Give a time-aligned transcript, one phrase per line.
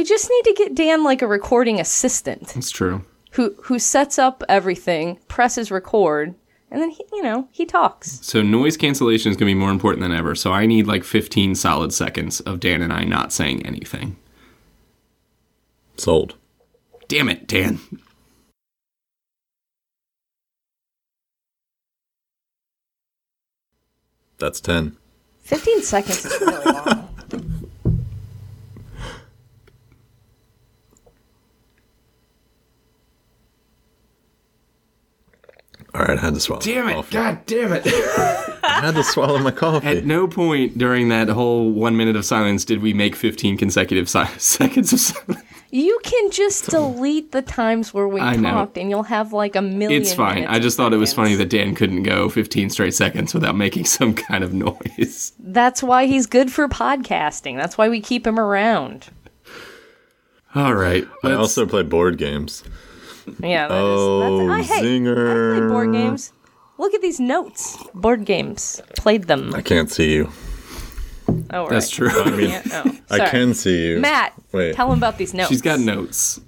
[0.00, 3.04] We just need to get Dan like a recording assistant It's true.
[3.32, 6.34] who who sets up everything, presses record,
[6.70, 8.18] and then he, you know, he talks.
[8.22, 10.34] So noise cancellation is going to be more important than ever.
[10.34, 14.16] So I need like 15 solid seconds of Dan and I not saying anything.
[15.98, 16.34] Sold.
[17.06, 17.78] Damn it, Dan.
[24.38, 24.96] That's 10.
[25.42, 26.99] 15 seconds is really long.
[36.00, 36.62] All right, I had to swallow.
[36.62, 36.94] Damn my it.
[36.94, 37.12] coffee.
[37.12, 37.82] God damn it.
[38.64, 39.86] I had to swallow my coffee.
[39.86, 44.08] At no point during that whole one minute of silence did we make 15 consecutive
[44.08, 45.42] si- seconds of silence.
[45.72, 48.50] You can just delete the times where we I know.
[48.50, 50.46] talked and you'll have like a million It's fine.
[50.46, 53.84] I just thought it was funny that Dan couldn't go 15 straight seconds without making
[53.96, 55.32] some kind of noise.
[55.38, 57.56] That's why he's good for podcasting.
[57.56, 59.08] That's why we keep him around.
[60.54, 61.06] All right.
[61.22, 62.64] I let's- also play board games.
[63.40, 63.80] Yeah, that is.
[63.80, 65.58] Oh, that's, I, oh, hey, I zinger.
[65.58, 66.32] play board games.
[66.78, 67.76] Look at these notes.
[67.94, 68.80] Board games.
[68.96, 69.54] Played them.
[69.54, 70.30] I can't see you.
[71.50, 71.70] Oh, right.
[71.70, 72.08] That's true.
[72.10, 74.00] I mean, oh, I can see you.
[74.00, 74.74] Matt, Wait.
[74.74, 75.48] tell him about these notes.
[75.48, 76.40] She's got notes.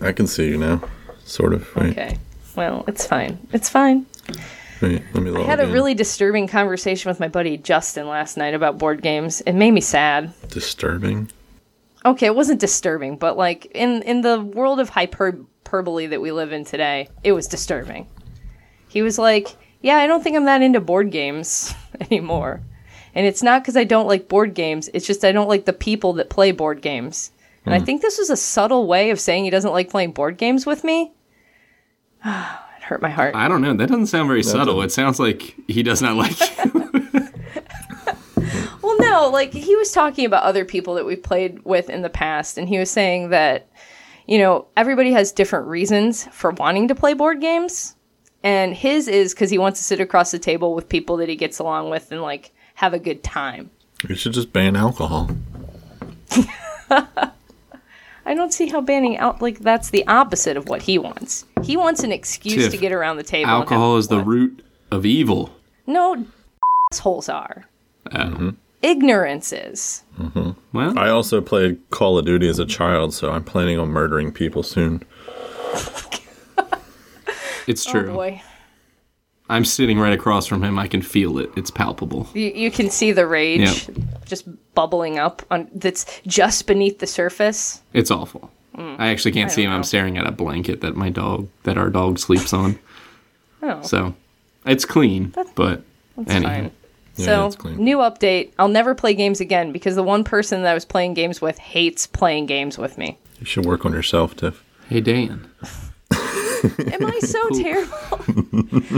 [0.00, 0.80] I can see you now.
[1.24, 1.74] Sort of.
[1.76, 2.18] Wait, Okay.
[2.56, 3.38] Well, it's fine.
[3.52, 4.06] It's fine.
[4.80, 5.72] wait let me I had a in.
[5.72, 9.40] really disturbing conversation with my buddy Justin last night about board games.
[9.42, 10.32] It made me sad.
[10.50, 11.30] disturbing.
[12.04, 14.90] Okay, it wasn't disturbing, but like in in the world of
[15.74, 18.06] hyperbole that we live in today, it was disturbing.
[18.88, 19.48] He was like,
[19.80, 22.62] "Yeah, I don't think I'm that into board games anymore."
[23.14, 25.72] And it's not because I don't like board games, it's just I don't like the
[25.72, 27.32] people that play board games.
[27.64, 27.84] And I hmm.
[27.84, 30.84] think this was a subtle way of saying he doesn't like playing board games with
[30.84, 31.12] me.
[32.24, 33.34] it hurt my heart.
[33.34, 33.74] I don't know.
[33.74, 34.76] That doesn't sound very subtle.
[34.76, 36.84] doesn't- It sounds like he does not like you.
[38.82, 42.10] Well, no, like he was talking about other people that we've played with in the
[42.10, 43.66] past, and he was saying that,
[44.26, 47.94] you know, everybody has different reasons for wanting to play board games.
[48.42, 51.36] And his is because he wants to sit across the table with people that he
[51.36, 53.70] gets along with and like have a good time.
[54.08, 55.30] You should just ban alcohol.
[58.26, 61.44] I don't see how banning out like that's the opposite of what he wants.
[61.62, 63.50] He wants an excuse Tiff, to get around the table.
[63.50, 65.50] Alcohol is the root of evil.
[65.86, 66.24] no
[66.92, 67.66] assholes are.
[68.10, 68.52] Uh,
[68.84, 70.04] Ignorance is.
[70.18, 70.50] Mm-hmm.
[70.76, 74.30] Well, I also played Call of Duty as a child, so I'm planning on murdering
[74.30, 75.02] people soon.
[77.66, 78.00] it's true.
[78.00, 78.12] Oh true.
[78.12, 78.42] boy.
[79.48, 80.78] I'm sitting right across from him.
[80.78, 81.50] I can feel it.
[81.56, 82.28] It's palpable.
[82.34, 83.88] You, you can see the rage
[84.26, 87.80] just bubbling up on that's just beneath the surface.
[87.94, 88.50] It's awful.
[88.76, 88.96] Mm.
[88.98, 89.70] I actually can't see him.
[89.70, 92.78] don't I'm staring at a blanket that my dog, that our dog sleeps on.
[93.62, 94.14] Oh, So
[94.66, 95.82] it's clean, but
[96.16, 96.50] that's anyhow.
[96.50, 96.70] fine.
[97.16, 98.52] Yeah, so, new update.
[98.58, 101.58] I'll never play games again because the one person that I was playing games with
[101.58, 103.18] hates playing games with me.
[103.38, 104.64] You should work on yourself, Tiff.
[104.88, 105.48] Hey Dan,
[106.12, 108.20] Am I so terrible?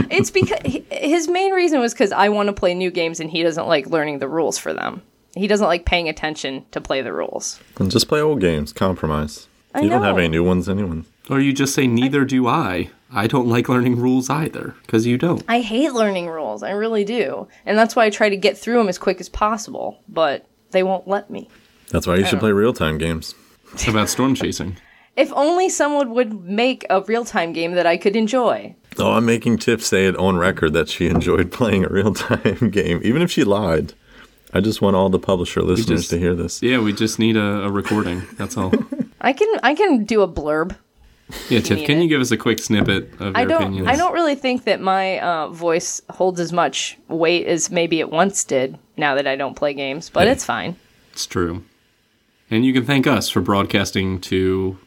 [0.09, 0.59] it's because
[0.91, 3.87] his main reason was because I want to play new games and he doesn't like
[3.87, 5.01] learning the rules for them.
[5.35, 7.59] He doesn't like paying attention to play the rules.
[7.79, 8.73] And just play old games.
[8.73, 9.47] Compromise.
[9.75, 11.05] I you don't have any new ones, anyone.
[11.29, 12.89] or you just say neither do I.
[13.11, 15.43] I don't like learning rules either because you don't.
[15.47, 16.61] I hate learning rules.
[16.63, 17.47] I really do.
[17.65, 20.83] And that's why I try to get through them as quick as possible, but they
[20.83, 21.49] won't let me.
[21.89, 23.33] That's why you should play real time games.
[23.79, 24.77] How about storm chasing?
[25.17, 28.75] If only someone would make a real time game that I could enjoy.
[28.99, 32.69] Oh, I'm making Tiff say it on record that she enjoyed playing a real time
[32.71, 33.93] game, even if she lied.
[34.53, 36.61] I just want all the publisher listeners just- to hear this.
[36.61, 38.27] Yeah, we just need a, a recording.
[38.37, 38.71] That's all.
[39.19, 40.77] I can I can do a blurb.
[41.49, 42.03] Yeah, Tiff, can it.
[42.03, 43.87] you give us a quick snippet of your I don't opinions?
[43.87, 48.09] I don't really think that my uh, voice holds as much weight as maybe it
[48.09, 50.31] once did now that I don't play games, but Hey.
[50.31, 50.77] it's fine.
[51.11, 51.63] It's true.
[52.49, 54.77] And you can thank us for broadcasting to.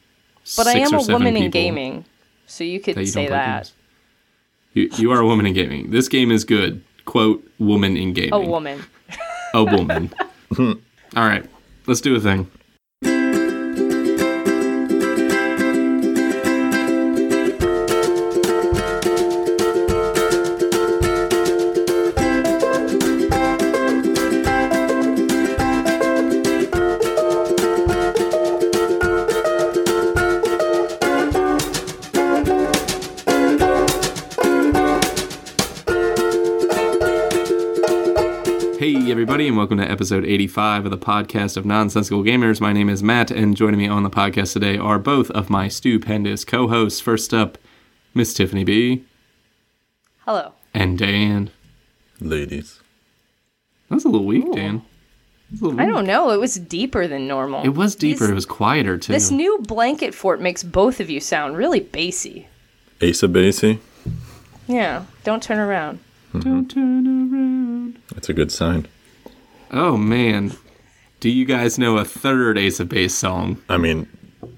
[0.56, 2.06] But I am a woman in gaming.
[2.46, 3.70] So you could that you say that.
[4.72, 5.90] You, you are a woman in gaming.
[5.90, 6.82] This game is good.
[7.04, 8.32] Quote, woman in gaming.
[8.32, 8.82] A woman.
[9.52, 10.10] A woman.
[10.58, 10.74] All
[11.16, 11.44] right,
[11.86, 12.50] let's do a thing.
[39.50, 42.60] And welcome to episode 85 of the podcast of Nonsensical Gamers.
[42.60, 45.66] My name is Matt, and joining me on the podcast today are both of my
[45.66, 47.00] stupendous co hosts.
[47.00, 47.58] First up,
[48.14, 49.04] Miss Tiffany B.
[50.20, 50.52] Hello.
[50.72, 51.50] and Dan.
[52.20, 52.80] Ladies.
[53.88, 54.82] That was a little weak, Dan.
[55.76, 56.30] I don't know.
[56.30, 57.64] It was deeper than normal.
[57.64, 58.20] It was deeper.
[58.26, 59.12] These- it was quieter too.
[59.12, 62.46] This new blanket fort makes both of you sound really bassy.
[63.02, 63.80] Asa bassy.
[64.68, 65.98] Yeah, don't turn around.
[66.38, 67.98] Don't turn around.
[68.14, 68.86] That's a good sign.
[69.72, 70.56] Oh man,
[71.20, 73.62] do you guys know a third Ace of Base song?
[73.68, 74.08] I mean,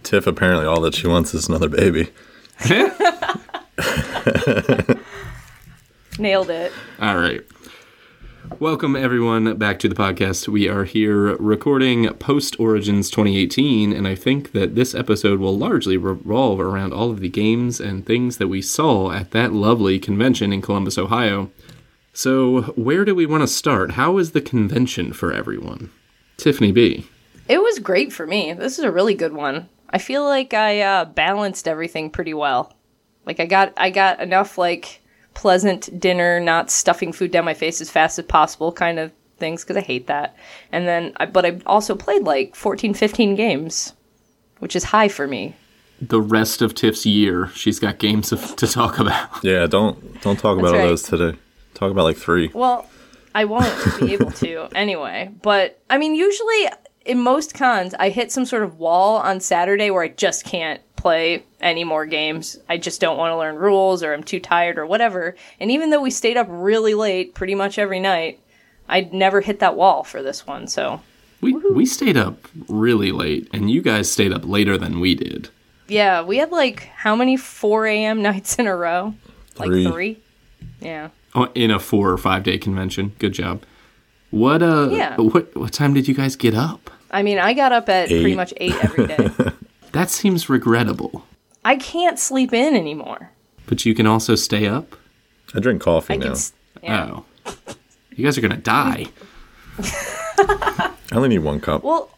[0.05, 2.09] Tiff apparently all that she wants is another baby.
[6.19, 6.73] Nailed it.
[6.99, 7.43] All right.
[8.59, 10.49] Welcome everyone back to the podcast.
[10.49, 15.99] We are here recording post Origins 2018, and I think that this episode will largely
[15.99, 20.55] revolve around all of the games and things that we saw at that lovely convention
[20.55, 21.51] in Columbus, Ohio.
[22.15, 23.93] So, where do we want to start?
[23.93, 25.91] How was the convention for everyone?
[26.37, 27.07] Tiffany B.
[27.49, 28.53] It was great for me.
[28.53, 29.69] This is a really good one.
[29.89, 32.75] I feel like I uh, balanced everything pretty well.
[33.25, 35.01] Like I got I got enough like
[35.35, 39.63] pleasant dinner, not stuffing food down my face as fast as possible kind of things
[39.63, 40.37] because I hate that.
[40.71, 43.95] And then I, but I also played like 14 15 games,
[44.59, 45.55] which is high for me.
[46.01, 49.45] The rest of Tiff's year, she's got games of, to talk about.
[49.45, 50.89] Yeah, don't don't talk about all right.
[50.89, 51.39] those today.
[51.83, 52.49] Talk about like three.
[52.55, 52.89] Well,
[53.35, 55.31] I won't be able to anyway.
[55.43, 56.69] But I mean, usually
[57.05, 60.81] in most cons, I hit some sort of wall on Saturday where I just can't
[60.95, 62.57] play any more games.
[62.69, 65.35] I just don't want to learn rules or I'm too tired or whatever.
[65.59, 68.39] And even though we stayed up really late pretty much every night,
[68.89, 70.69] I'd never hit that wall for this one.
[70.69, 71.01] So,
[71.41, 75.49] We, we stayed up really late, and you guys stayed up later than we did.
[75.89, 78.23] yeah, we had like how many 4 a.m.
[78.31, 79.15] nights in a row?
[79.59, 79.87] Like Three.
[79.91, 80.19] three?
[80.81, 81.09] Yeah.
[81.35, 83.13] Oh, in a four or five day convention.
[83.19, 83.63] Good job.
[84.31, 84.89] What uh?
[84.91, 85.17] Yeah.
[85.17, 86.91] What what time did you guys get up?
[87.11, 89.29] I mean, I got up at pretty much 8 every day.
[89.93, 91.27] That seems regrettable.
[91.67, 93.31] I can't sleep in anymore.
[93.67, 94.97] But you can also stay up.
[95.55, 96.23] I drink coffee I now.
[96.25, 96.33] can.
[96.33, 96.53] s-
[96.83, 97.11] Yeah.
[97.13, 97.25] Oh,
[98.17, 99.09] you guys are gonna die.
[100.39, 101.85] I only need one cup.
[101.85, 102.11] Well,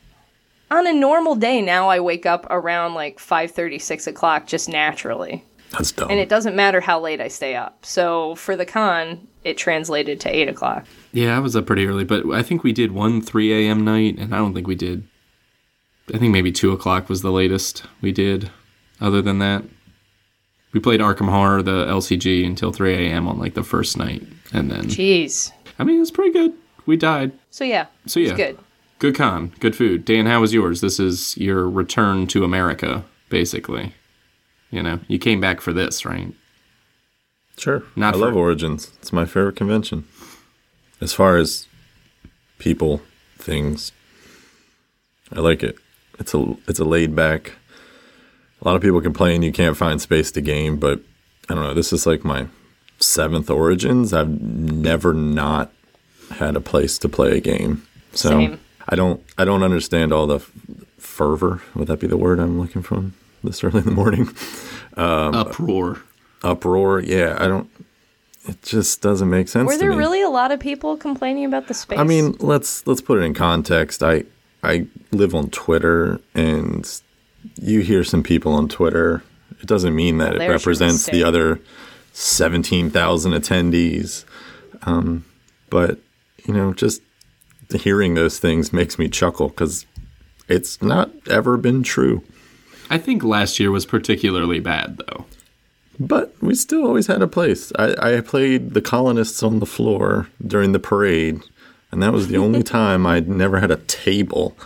[0.70, 5.44] on a normal day now, I wake up around like 5.30, 6 o'clock just naturally.
[5.76, 6.10] That's dumb.
[6.10, 7.84] And it doesn't matter how late I stay up.
[7.84, 10.86] So for the con, it translated to 8 o'clock.
[11.12, 13.84] Yeah, I was up pretty early, but I think we did one 3 a.m.
[13.84, 15.06] night, and I don't think we did.
[16.12, 18.50] I think maybe 2 o'clock was the latest we did.
[19.00, 19.64] Other than that,
[20.72, 23.26] we played Arkham Horror, the LCG, until 3 a.m.
[23.28, 24.22] on like the first night.
[24.52, 25.50] And then, Jeez.
[25.78, 26.52] I mean, it was pretty good.
[26.86, 27.32] We died.
[27.50, 28.36] So yeah, So it's yeah.
[28.36, 28.58] good.
[29.00, 30.04] Good con, good food.
[30.04, 30.80] Dan, how was yours?
[30.80, 33.92] This is your return to America, basically.
[34.74, 36.34] You know, you came back for this, right?
[37.56, 37.84] Sure.
[37.94, 38.90] Not I for- love Origins.
[39.00, 40.04] It's my favorite convention.
[41.00, 41.68] As far as
[42.58, 43.00] people,
[43.38, 43.92] things,
[45.32, 45.76] I like it.
[46.18, 47.52] It's a it's a laid back.
[48.60, 51.00] A lot of people complain you can't find space to game, but
[51.48, 51.74] I don't know.
[51.74, 52.48] This is like my
[52.98, 54.12] seventh Origins.
[54.12, 55.70] I've never not
[56.32, 57.86] had a place to play a game.
[58.12, 58.60] So Same.
[58.88, 60.50] I don't I don't understand all the f-
[60.98, 61.62] fervor.
[61.76, 63.04] Would that be the word I'm looking for
[63.44, 64.28] this early in the morning?
[64.96, 66.00] Um, Uproar.
[66.42, 67.00] uproar.
[67.00, 67.68] Yeah, I don't.
[68.46, 69.66] It just doesn't make sense.
[69.66, 69.96] Were to there me.
[69.96, 71.98] really a lot of people complaining about the space?
[71.98, 74.02] I mean, let's let's put it in context.
[74.02, 74.24] I
[74.62, 76.88] I live on Twitter, and
[77.60, 79.22] you hear some people on Twitter.
[79.60, 81.58] It doesn't mean that it represents the other
[82.12, 84.24] seventeen thousand attendees.
[84.82, 85.24] Um,
[85.70, 85.98] but
[86.44, 87.00] you know, just
[87.74, 89.86] hearing those things makes me chuckle because
[90.48, 92.22] it's not ever been true.
[92.94, 95.24] I think last year was particularly bad, though.
[95.98, 97.72] But we still always had a place.
[97.76, 101.40] I, I played the colonists on the floor during the parade,
[101.90, 104.56] and that was the only time I'd never had a table.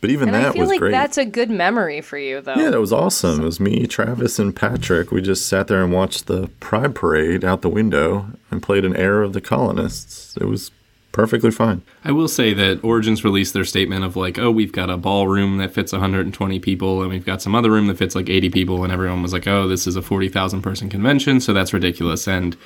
[0.00, 0.92] But even and that I feel was like great.
[0.92, 2.54] that's a good memory for you, though.
[2.54, 3.42] yeah, that was awesome.
[3.42, 5.10] It was me, Travis, and Patrick.
[5.10, 8.96] We just sat there and watched the Pride Parade out the window and played an
[8.96, 10.38] air of the colonists.
[10.38, 10.70] It was
[11.14, 11.80] perfectly fine.
[12.04, 15.56] I will say that Origins released their statement of like, oh, we've got a ballroom
[15.58, 18.84] that fits 120 people, and we've got some other room that fits like 80 people,
[18.84, 22.28] and everyone was like, oh, this is a 40,000 person convention, so that's ridiculous.
[22.28, 22.56] And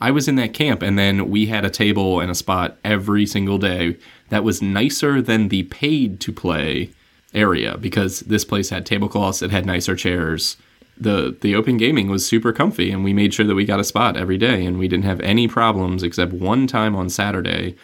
[0.00, 3.26] I was in that camp, and then we had a table and a spot every
[3.26, 3.96] single day
[4.28, 6.90] that was nicer than the paid to play
[7.34, 10.58] area because this place had tablecloths, it had nicer chairs.
[10.98, 13.84] The the open gaming was super comfy and we made sure that we got a
[13.84, 17.76] spot every day and we didn't have any problems except one time on Saturday,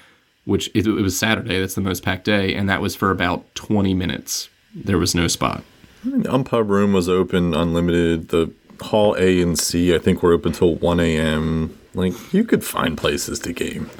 [0.44, 3.54] which it, it was Saturday, that's the most packed day, and that was for about
[3.54, 4.48] 20 minutes.
[4.74, 5.62] There was no spot.
[6.04, 8.28] The Unpub room was open, unlimited.
[8.28, 11.78] The hall A and C, I think, were open till 1 a.m.
[11.94, 13.90] Like, you could find places to game.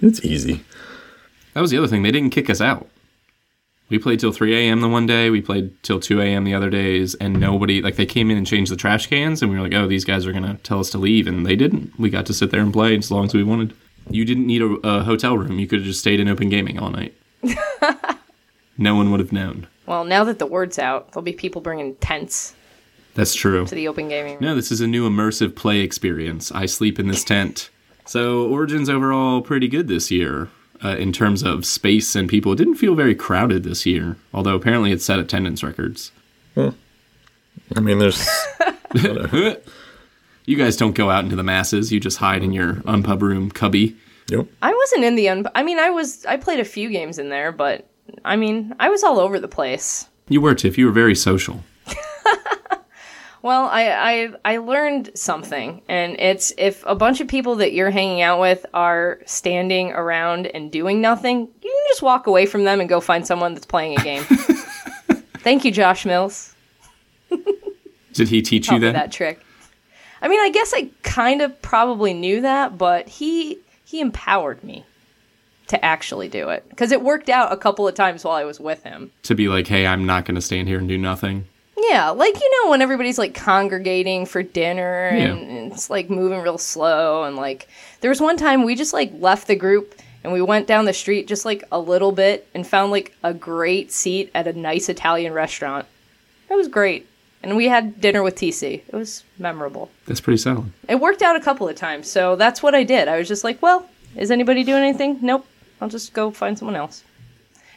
[0.00, 0.64] It's easy.
[1.52, 2.02] That was the other thing.
[2.02, 2.88] They didn't kick us out.
[3.90, 4.80] We played till 3 a.m.
[4.80, 5.28] the one day.
[5.28, 6.44] We played till 2 a.m.
[6.44, 9.50] the other days, and nobody like they came in and changed the trash cans, and
[9.50, 11.98] we were like, "Oh, these guys are gonna tell us to leave," and they didn't.
[11.98, 13.74] We got to sit there and play as long as we wanted.
[14.08, 15.58] You didn't need a, a hotel room.
[15.58, 17.14] You could have just stayed in open gaming all night.
[18.78, 19.66] no one would have known.
[19.86, 22.54] Well, now that the word's out, there'll be people bringing tents
[23.14, 23.66] That's true.
[23.66, 24.42] to the open gaming room.
[24.42, 26.50] No, this is a new immersive play experience.
[26.52, 27.70] I sleep in this tent.
[28.06, 30.48] So Origins overall pretty good this year
[30.82, 32.52] uh, in terms of space and people.
[32.52, 36.12] It didn't feel very crowded this year, although apparently it set attendance records.
[36.56, 38.26] I mean, there's
[40.46, 41.90] You guys don't go out into the masses.
[41.90, 43.96] You just hide in your unpub room cubby.
[44.28, 44.46] yep.
[44.60, 45.46] I wasn't in the un.
[45.54, 46.24] I mean, I was.
[46.26, 47.88] I played a few games in there, but
[48.24, 50.06] I mean, I was all over the place.
[50.28, 50.76] You were, Tiff.
[50.76, 51.64] You were very social.
[53.44, 57.90] Well, I, I I learned something, and it's if a bunch of people that you're
[57.90, 62.64] hanging out with are standing around and doing nothing, you can just walk away from
[62.64, 64.22] them and go find someone that's playing a game.
[65.42, 66.54] Thank you, Josh Mills.
[68.14, 68.92] Did he teach you me that?
[68.94, 69.44] that trick.
[70.22, 74.86] I mean, I guess I kind of probably knew that, but he he empowered me
[75.66, 78.58] to actually do it because it worked out a couple of times while I was
[78.58, 79.12] with him.
[79.24, 81.46] To be like, hey, I'm not going to stand here and do nothing.
[81.76, 85.56] Yeah, like you know when everybody's like congregating for dinner and, Yeah.
[85.56, 87.68] and it's like moving real slow and like
[88.00, 90.92] there was one time we just like left the group and we went down the
[90.92, 94.88] street just like a little bit and found like a great seat at a nice
[94.88, 95.86] Italian restaurant.
[96.48, 97.06] It was great.
[97.42, 98.82] And we had dinner with TC.
[98.88, 99.90] It was memorable.
[100.06, 100.72] That's pretty solid.
[100.88, 103.06] It worked out a couple of times, so that's what I did.
[103.06, 105.18] I was just like, well, is anybody doing anything?
[105.20, 105.44] Nope.
[105.80, 107.04] I'll just go find someone else.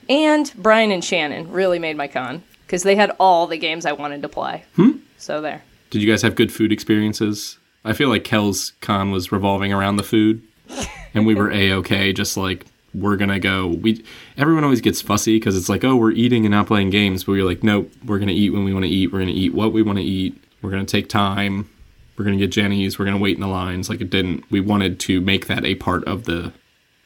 [0.08, 3.94] And Brian and Shannon really made my con because they had all the games I
[3.94, 4.66] wanted to play.
[4.76, 4.98] Hmm?
[5.18, 5.64] So there.
[5.90, 7.58] Did you guys have good food experiences?
[7.86, 10.44] I feel like Kel's con was revolving around the food,
[11.14, 12.12] and we were a okay.
[12.12, 13.68] Just like we're gonna go.
[13.68, 14.04] We
[14.38, 17.24] everyone always gets fussy because it's like, oh, we're eating and not playing games.
[17.24, 19.14] But we're like, nope, we're gonna eat when we want to eat.
[19.14, 20.44] We're gonna eat what we want to eat.
[20.62, 21.70] We're gonna take time.
[22.18, 23.00] We're gonna get Jeni's.
[23.00, 23.90] We're gonna wait in the lines.
[23.90, 24.50] Like it didn't.
[24.52, 26.52] We wanted to make that a part of the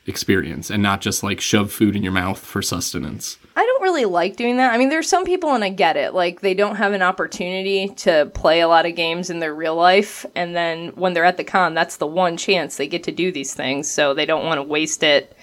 [0.07, 3.37] experience and not just like shove food in your mouth for sustenance.
[3.55, 4.73] I don't really like doing that.
[4.73, 6.13] I mean, there's some people, and I get it.
[6.13, 9.75] Like, they don't have an opportunity to play a lot of games in their real
[9.75, 10.25] life.
[10.35, 13.31] And then when they're at the con, that's the one chance they get to do
[13.31, 13.89] these things.
[13.89, 15.35] So they don't want to waste it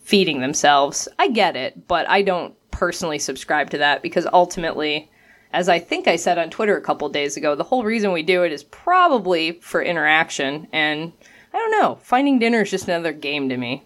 [0.00, 1.08] feeding themselves.
[1.18, 5.10] I get it, but I don't personally subscribe to that because ultimately,
[5.52, 8.22] as I think I said on Twitter a couple days ago, the whole reason we
[8.22, 10.66] do it is probably for interaction.
[10.72, 11.12] And
[11.52, 13.84] I don't know, finding dinner is just another game to me.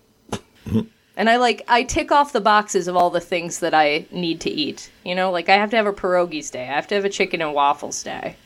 [1.17, 4.41] And I like I tick off the boxes of all the things that I need
[4.43, 4.91] to eat.
[5.05, 6.63] You know, like I have to have a pierogies day.
[6.63, 8.37] I have to have a chicken and waffles day.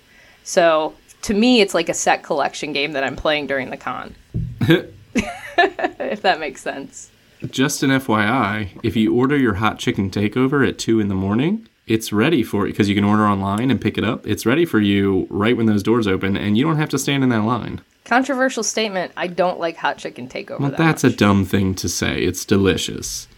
[0.45, 4.15] So to me, it's like a set collection game that I'm playing during the con.
[4.61, 7.11] if that makes sense.
[7.51, 11.69] Just an FYI, if you order your hot chicken takeover at 2 in the morning,
[11.87, 14.27] it's ready for you because you can order online and pick it up.
[14.27, 17.23] It's ready for you right when those doors open, and you don't have to stand
[17.23, 17.81] in that line.
[18.09, 19.13] Controversial statement.
[19.17, 20.61] I don't like hot chicken takeover.
[20.61, 21.13] Well, that that's much.
[21.13, 22.23] a dumb thing to say.
[22.23, 23.29] It's delicious.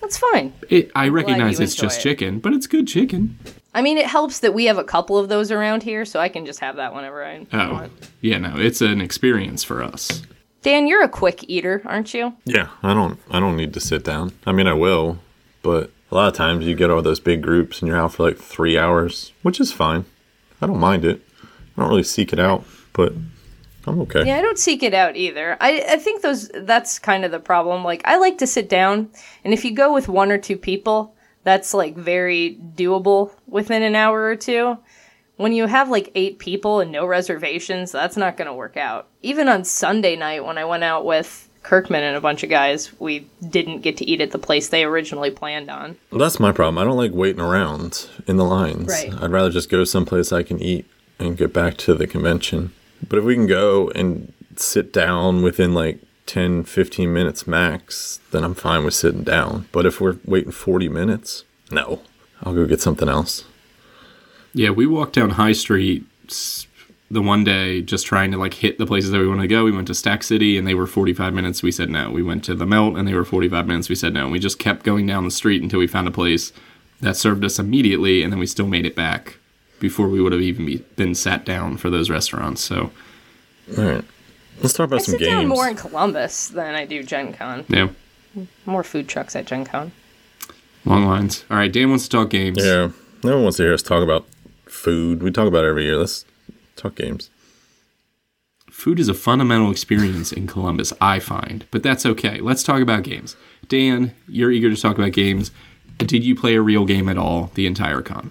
[0.00, 0.52] That's fine.
[0.68, 2.02] It, I recognize it's just it.
[2.02, 3.38] chicken, but it's good chicken.
[3.74, 6.28] I mean, it helps that we have a couple of those around here, so I
[6.28, 7.92] can just have that whenever I Oh, want.
[8.20, 10.22] yeah, no, it's an experience for us.
[10.60, 12.34] Dan, you're a quick eater, aren't you?
[12.44, 14.32] Yeah, I don't I don't need to sit down.
[14.46, 15.18] I mean, I will,
[15.62, 18.24] but a lot of times you get all those big groups and you're out for
[18.24, 20.04] like 3 hours, which is fine.
[20.60, 21.22] I don't mind it.
[21.42, 23.14] I don't really seek it out, but
[23.86, 24.26] I'm okay.
[24.26, 25.56] Yeah, I don't seek it out either.
[25.60, 27.84] I, I think those that's kind of the problem.
[27.84, 29.10] Like I like to sit down,
[29.44, 33.96] and if you go with one or two people, that's like very doable within an
[33.96, 34.78] hour or two.
[35.36, 39.08] When you have like eight people and no reservations, that's not going to work out.
[39.22, 42.92] Even on Sunday night when I went out with Kirkman and a bunch of guys,
[43.00, 45.96] we didn't get to eat at the place they originally planned on.
[46.10, 46.78] Well, that's my problem.
[46.78, 48.88] I don't like waiting around in the lines.
[48.88, 49.12] Right.
[49.20, 50.86] I'd rather just go someplace I can eat
[51.18, 52.72] and get back to the convention.
[53.08, 58.44] But if we can go and sit down within like 10, 15 minutes max, then
[58.44, 59.68] I'm fine with sitting down.
[59.72, 62.02] But if we're waiting 40 minutes, no.
[62.42, 63.44] I'll go get something else.
[64.54, 66.04] Yeah, we walked down High Street
[67.10, 69.64] the one day just trying to like hit the places that we wanted to go.
[69.64, 71.62] We went to Stack City and they were 45 minutes.
[71.62, 72.10] We said no.
[72.10, 73.88] We went to the Melt and they were 45 minutes.
[73.88, 74.24] We said no.
[74.24, 76.52] And we just kept going down the street until we found a place
[77.00, 79.38] that served us immediately and then we still made it back
[79.82, 82.62] before we would have even be, been sat down for those restaurants.
[82.62, 82.90] So,
[83.76, 84.04] All right.
[84.62, 85.48] Let's talk about I some sit down games.
[85.48, 87.64] more in Columbus than I do Gen Con.
[87.68, 87.88] yeah,
[88.64, 89.90] More food trucks at Gen Con.
[90.84, 91.44] long lines.
[91.50, 92.58] All right, Dan wants to talk games.
[92.64, 92.90] yeah.
[93.24, 94.24] No one wants to hear us talk about
[94.66, 95.22] food.
[95.22, 95.96] We talk about it every year.
[95.96, 96.24] Let's
[96.76, 97.28] talk games.
[98.70, 102.40] Food is a fundamental experience in Columbus, I find, but that's okay.
[102.40, 103.36] Let's talk about games.
[103.68, 105.50] Dan, you're eager to talk about games.
[105.98, 108.30] Did you play a real game at all the entire con?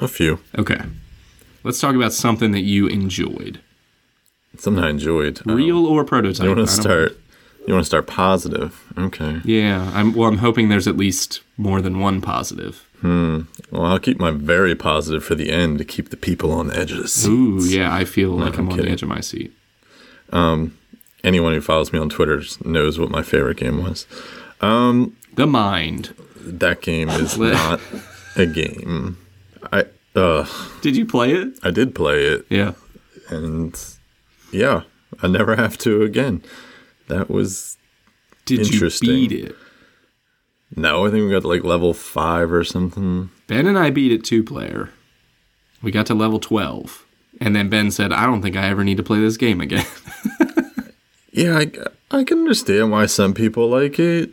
[0.00, 0.40] A few.
[0.58, 0.80] Okay.
[1.64, 3.60] Let's talk about something that you enjoyed.
[4.58, 5.40] Something I enjoyed.
[5.46, 6.42] Um, Real or prototype?
[6.44, 7.18] You want to start?
[7.66, 8.82] You want to start positive.
[8.96, 9.40] Okay.
[9.44, 10.28] Yeah, I'm well.
[10.28, 12.86] I'm hoping there's at least more than one positive.
[13.02, 13.42] Hmm.
[13.70, 16.76] Well, I'll keep my very positive for the end to keep the people on the
[16.78, 17.28] edge of the seat.
[17.30, 18.86] Ooh, yeah, I feel like I'm, I'm on kidding.
[18.86, 19.52] the edge of my seat.
[20.32, 20.76] Um,
[21.24, 24.06] Anyone who follows me on Twitter knows what my favorite game was.
[24.60, 26.14] Um, The mind.
[26.40, 27.80] That game is not
[28.36, 29.18] a game.
[29.72, 29.84] I
[30.14, 30.46] uh
[30.80, 31.58] Did you play it?
[31.62, 32.72] I did play it Yeah.
[33.28, 33.78] and
[34.52, 34.82] yeah,
[35.22, 36.42] I never have to again.
[37.08, 37.76] That was
[38.46, 39.08] Did you Interesting.
[39.08, 39.56] beat it?
[40.76, 43.30] no, I think we got to like level five or something.
[43.46, 44.90] Ben and I beat it two player.
[45.82, 47.06] We got to level 12.
[47.40, 49.86] And then Ben said, I don't think I ever need to play this game again.
[51.30, 51.70] Yeah, I,
[52.10, 54.30] I can understand why some people like it.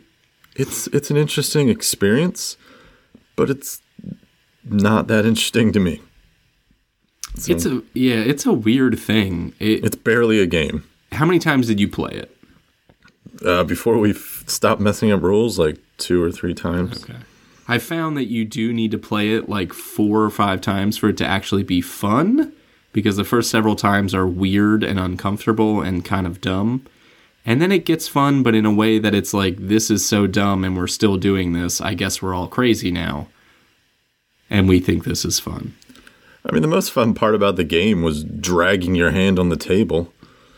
[0.56, 2.56] It's it's an interesting experience,
[3.36, 3.80] but it's
[4.66, 6.00] not that interesting to me.
[7.36, 9.54] So, it's a yeah, it's a weird thing.
[9.58, 10.84] It, it's barely a game.
[11.12, 12.36] how many times did you play it?
[13.44, 17.04] Uh, before we f- stopped messing up rules, like two or three times.
[17.04, 17.18] Okay.
[17.68, 21.08] I found that you do need to play it like four or five times for
[21.08, 22.52] it to actually be fun
[22.92, 26.86] because the first several times are weird and uncomfortable and kind of dumb.
[27.44, 30.26] And then it gets fun, but in a way that it's like, this is so
[30.26, 31.80] dumb and we're still doing this.
[31.80, 33.28] I guess we're all crazy now.
[34.50, 35.74] And we think this is fun.
[36.48, 39.56] I mean, the most fun part about the game was dragging your hand on the
[39.56, 40.12] table,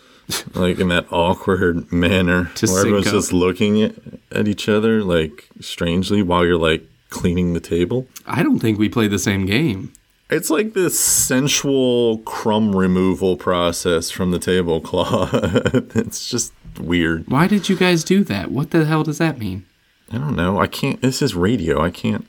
[0.55, 3.15] like in that awkward manner, To where everyone's up.
[3.15, 3.95] just looking at,
[4.31, 8.07] at each other, like strangely, while you're like cleaning the table.
[8.27, 9.93] I don't think we played the same game.
[10.31, 15.33] It's like this sensual crumb removal process from the tablecloth.
[15.97, 17.27] it's just weird.
[17.29, 18.51] Why did you guys do that?
[18.51, 19.65] What the hell does that mean?
[20.13, 20.61] I don't know.
[20.61, 21.01] I can't.
[21.01, 21.81] This is radio.
[21.81, 22.27] I can't.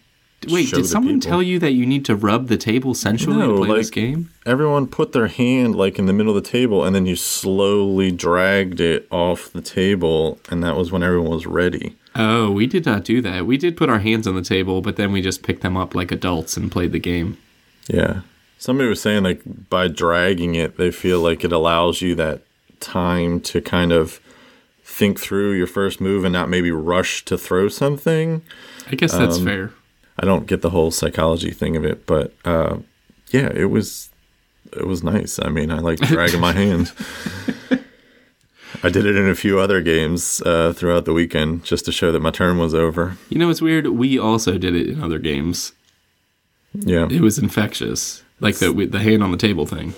[0.48, 1.29] Wait, did someone people.
[1.31, 4.29] tell you that you need to rub the table sensually No, to play this game?
[4.46, 8.12] Everyone put their hand like in the middle of the table, and then you slowly
[8.12, 11.96] dragged it off the table, and that was when everyone was ready.
[12.15, 13.46] Oh, we did not do that.
[13.46, 15.93] We did put our hands on the table, but then we just picked them up
[15.93, 17.38] like adults and played the game.
[17.88, 18.22] Yeah.
[18.58, 22.41] Somebody was saying like by dragging it, they feel like it allows you that
[22.80, 24.19] time to kind of
[24.84, 28.41] think through your first move and not maybe rush to throw something.
[28.91, 29.71] I guess that's Um, fair.
[30.21, 32.77] I don't get the whole psychology thing of it, but uh,
[33.32, 34.10] yeah, it was
[34.73, 35.39] it was nice.
[35.41, 36.91] I mean, I like dragging my hand.
[38.84, 42.12] I did it in a few other games uh, throughout the weekend just to show
[42.12, 43.17] that my turn was over.
[43.29, 43.88] You know, it's weird.
[43.88, 45.73] We also did it in other games.
[46.73, 49.93] Yeah, It was infectious, like the the hand on the table thing.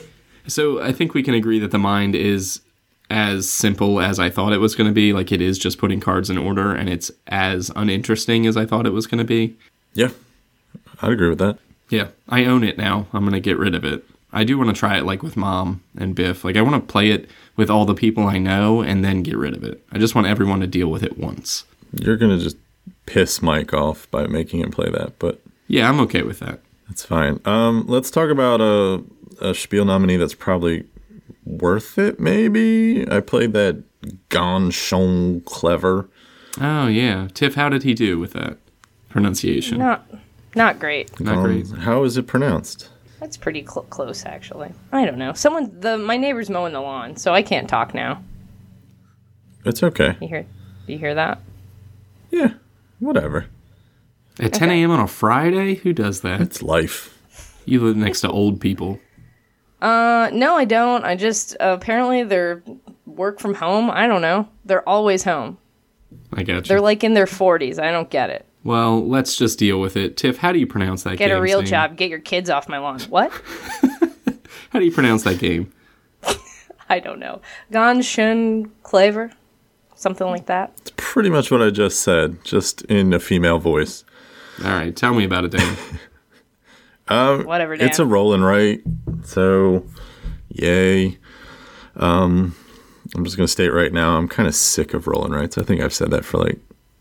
[0.47, 2.61] So I think we can agree that the mind is
[3.09, 5.11] as simple as I thought it was going to be.
[5.13, 8.85] Like it is just putting cards in order, and it's as uninteresting as I thought
[8.85, 9.57] it was going to be.
[9.93, 10.09] Yeah,
[11.01, 11.57] I'd agree with that.
[11.89, 13.07] Yeah, I own it now.
[13.13, 14.05] I'm going to get rid of it.
[14.33, 16.45] I do want to try it like with mom and Biff.
[16.45, 19.35] Like I want to play it with all the people I know and then get
[19.35, 19.83] rid of it.
[19.91, 21.65] I just want everyone to deal with it once.
[21.91, 22.55] You're gonna just
[23.05, 26.61] piss Mike off by making him play that, but Yeah, I'm okay with that.
[26.87, 27.41] that's fine.
[27.43, 29.03] Um, let's talk about a,
[29.41, 30.85] a Spiel nominee that's probably
[31.45, 32.17] worth it.
[32.17, 33.83] Maybe I played that
[34.29, 36.07] Ganshon Clever.
[36.59, 38.57] Oh yeah, Tiff, how did he do with that
[39.11, 39.77] pronunciation?
[39.79, 40.05] Not,
[40.55, 41.19] not great.
[41.19, 41.67] Not Um, great.
[41.81, 42.89] How is it pronounced?
[43.19, 44.71] That's pretty cl- close, actually.
[44.91, 45.33] I don't know.
[45.33, 48.23] Someone, the my neighbor's mowing the lawn, so I can't talk now.
[49.65, 50.17] It's okay.
[50.19, 50.45] You hear?
[50.87, 51.39] Do you hear that?
[52.31, 52.53] Yeah,
[52.99, 53.45] whatever.
[54.39, 54.89] At 10 a.m.
[54.91, 56.41] on a Friday, who does that?
[56.41, 57.17] It's life.
[57.65, 58.99] You live next to old people.
[59.81, 61.03] Uh, no, I don't.
[61.05, 62.63] I just uh, apparently they're
[63.05, 63.91] work from home.
[63.91, 64.47] I don't know.
[64.65, 65.57] They're always home.
[66.33, 66.61] I got you.
[66.61, 67.77] They're like in their forties.
[67.77, 68.45] I don't get it.
[68.63, 70.17] Well, let's just deal with it.
[70.17, 71.29] Tiff, how do you pronounce that game?
[71.29, 71.67] Get a real name?
[71.67, 71.97] job.
[71.97, 72.99] Get your kids off my lawn.
[73.01, 73.31] What?
[74.71, 75.73] How do you pronounce that game?
[76.89, 77.41] I don't know.
[77.71, 79.31] Ganshun Claver,
[79.95, 80.73] something like that.
[80.81, 84.03] It's pretty much what I just said, just in a female voice.
[84.63, 85.77] All right, tell me about it, Dan.
[87.45, 87.75] Whatever.
[87.75, 87.87] Dan.
[87.87, 88.81] It's a roll and write,
[89.23, 89.85] so
[90.49, 91.17] yay.
[91.95, 92.55] Um,
[93.15, 95.57] I'm just gonna state right now, I'm kind of sick of roll and writes.
[95.57, 96.59] I think I've said that for like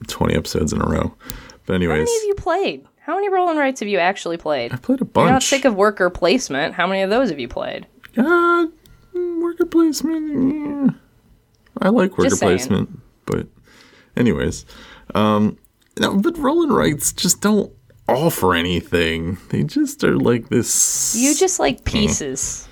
[0.09, 1.15] 20 episodes in a row.
[1.71, 2.85] But How many have you played?
[2.99, 4.73] How many roll and rights have you actually played?
[4.73, 5.45] I played a You're not bunch.
[5.45, 6.75] sick of worker placement.
[6.75, 7.87] How many of those have you played?
[8.17, 8.67] Uh,
[9.15, 10.53] worker placement.
[10.53, 10.91] Yeah.
[11.81, 13.47] I like worker placement, but
[14.17, 14.67] anyways,
[15.15, 15.59] um,
[15.97, 17.73] no, but roll and writes just don't
[18.09, 19.39] offer anything.
[19.51, 21.15] They just are like this.
[21.17, 22.69] You just like pieces.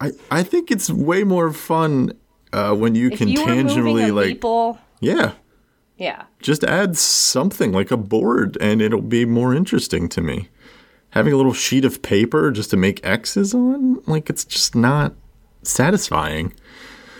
[0.00, 2.14] I I think it's way more fun
[2.52, 5.34] uh, when you If can you tangibly like meeple, yeah,
[6.02, 6.24] yeah.
[6.40, 10.48] just add something like a board, and it'll be more interesting to me.
[11.10, 15.12] Having a little sheet of paper just to make X's on, like it's just not
[15.62, 16.52] satisfying.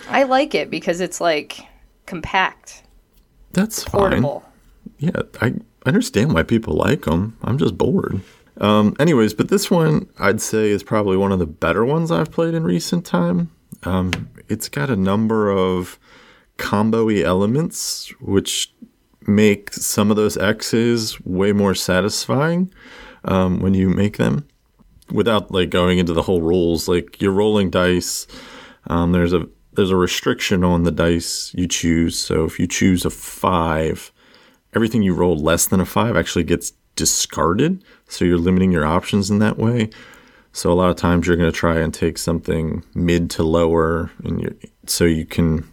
[0.09, 1.61] I like it because it's like
[2.07, 2.83] compact,
[3.53, 4.01] That's fine.
[4.01, 4.45] portable.
[4.99, 5.55] Yeah, I
[5.87, 7.37] understand why people like them.
[7.43, 8.21] I'm just bored.
[8.59, 12.31] Um, anyways, but this one I'd say is probably one of the better ones I've
[12.31, 13.51] played in recent time.
[13.85, 15.99] Um, it's got a number of
[16.57, 18.73] combo-y elements, which
[19.27, 22.73] make some of those X's way more satisfying
[23.25, 24.47] um, when you make them.
[25.11, 28.27] Without like going into the whole rules, like you're rolling dice.
[28.87, 32.19] Um, there's a there's a restriction on the dice you choose.
[32.19, 34.11] So if you choose a five,
[34.75, 37.85] everything you roll less than a five actually gets discarded.
[38.09, 39.91] So you're limiting your options in that way.
[40.53, 44.11] So a lot of times you're going to try and take something mid to lower,
[44.23, 44.55] and
[44.87, 45.72] so you can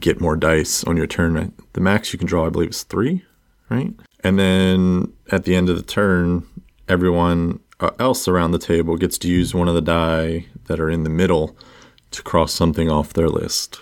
[0.00, 1.52] get more dice on your turn.
[1.72, 3.24] The max you can draw, I believe, is three,
[3.68, 3.92] right?
[4.22, 6.46] And then at the end of the turn,
[6.88, 10.90] everyone uh, else around the table gets to use one of the die that are
[10.90, 11.56] in the middle
[12.12, 13.80] to cross something off their list.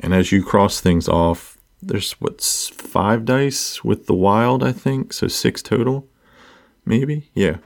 [0.00, 5.12] And as you cross things off, there's what's five dice with the wild, I think,
[5.12, 6.06] so six total,
[6.86, 7.28] maybe.
[7.34, 7.56] Yeah.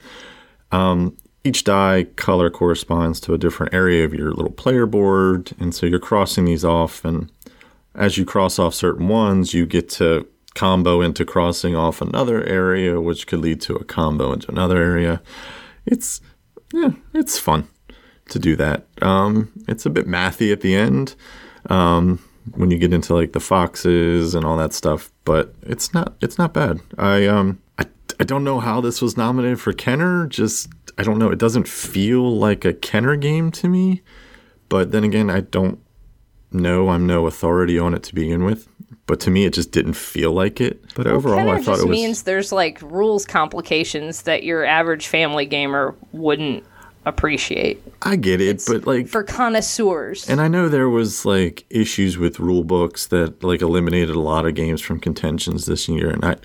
[0.72, 5.74] Um, each die color corresponds to a different area of your little player board, and
[5.74, 7.04] so you're crossing these off.
[7.04, 7.30] And
[7.96, 13.00] as you cross off certain ones, you get to combo into crossing off another area,
[13.00, 15.22] which could lead to a combo into another area.
[15.84, 16.20] It's
[16.72, 17.68] yeah, it's fun
[18.28, 18.86] to do that.
[19.02, 21.14] Um, it's a bit mathy at the end
[21.70, 22.18] um,
[22.54, 26.38] when you get into like the foxes and all that stuff, but it's not it's
[26.38, 26.80] not bad.
[26.98, 27.86] I um I,
[28.20, 30.26] I don't know how this was nominated for Kenner.
[30.26, 31.30] Just I don't know.
[31.30, 34.02] It doesn't feel like a Kenner game to me.
[34.68, 35.78] But then again, I don't
[36.56, 36.88] know.
[36.88, 38.68] I'm no authority on it to begin with.
[39.06, 40.94] But to me, it just didn't feel like it.
[40.94, 41.90] But overall, I thought just it was.
[41.90, 46.64] means there's like rules complications that your average family gamer wouldn't
[47.06, 50.28] appreciate I get it, but like for connoisseurs.
[50.28, 54.44] And I know there was like issues with rule books that like eliminated a lot
[54.44, 56.36] of games from contentions this year, and I,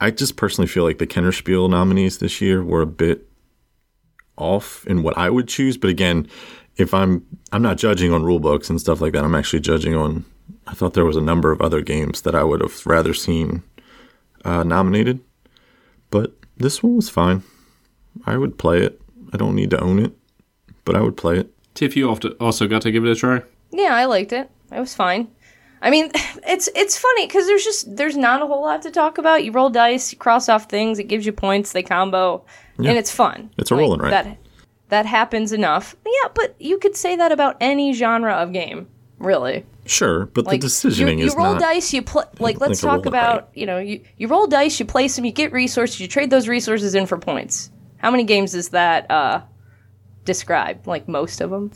[0.00, 3.28] I just personally feel like the Kenner Spiel nominees this year were a bit
[4.36, 5.76] off in what I would choose.
[5.76, 6.28] But again,
[6.78, 9.24] if I'm I'm not judging on rule books and stuff like that.
[9.24, 10.24] I'm actually judging on.
[10.66, 13.62] I thought there was a number of other games that I would have rather seen
[14.44, 15.20] uh, nominated,
[16.10, 17.42] but this one was fine.
[18.26, 19.00] I would play it.
[19.32, 20.12] I don't need to own it,
[20.84, 21.50] but I would play it.
[21.74, 22.08] Tiff, you
[22.40, 23.42] also got to give it a try.
[23.70, 24.50] yeah, I liked it.
[24.72, 25.28] It was fine.
[25.80, 26.10] I mean,
[26.46, 29.44] it's it's funny because there's just there's not a whole lot to talk about.
[29.44, 32.44] You roll dice, you cross off things, it gives you points, they combo,
[32.78, 32.90] Yeah.
[32.90, 33.50] and it's fun.
[33.58, 34.10] It's a roll and write.
[34.10, 34.36] That
[34.88, 35.94] that happens enough.
[36.04, 39.64] Yeah, but you could say that about any genre of game, really.
[39.86, 41.60] Sure, but Like the decisioning you, you is roll not.
[41.60, 42.24] dice, you play.
[42.38, 45.32] Like let's like talk about you know you you roll dice, you place them, you
[45.32, 47.70] get resources, you trade those resources in for points.
[47.96, 49.40] How many games does that uh,
[50.24, 50.86] describe?
[50.86, 51.72] Like most of them.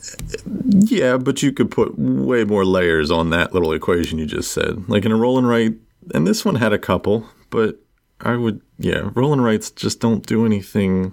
[0.66, 4.88] Yeah, but you could put way more layers on that little equation you just said.
[4.88, 5.74] Like in a roll and write,
[6.14, 7.78] and this one had a couple, but
[8.20, 11.12] I would, yeah, roll and writes just don't do anything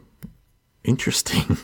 [0.84, 1.58] interesting.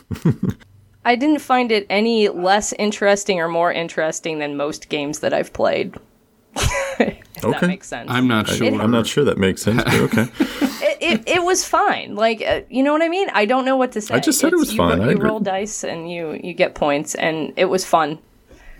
[1.04, 5.52] I didn't find it any less interesting or more interesting than most games that I've
[5.52, 5.94] played.
[6.56, 7.66] if that Okay.
[7.66, 8.10] makes sense.
[8.10, 8.80] I'm not sure.
[8.80, 10.22] I'm not sure that makes sense, but okay.
[10.40, 12.14] it, it, it was fine.
[12.14, 13.28] Like uh, you know what I mean?
[13.34, 14.14] I don't know what to say.
[14.14, 14.98] I just said it was you, fine.
[15.00, 18.18] ro- I you roll dice and you you get points, and it was fun.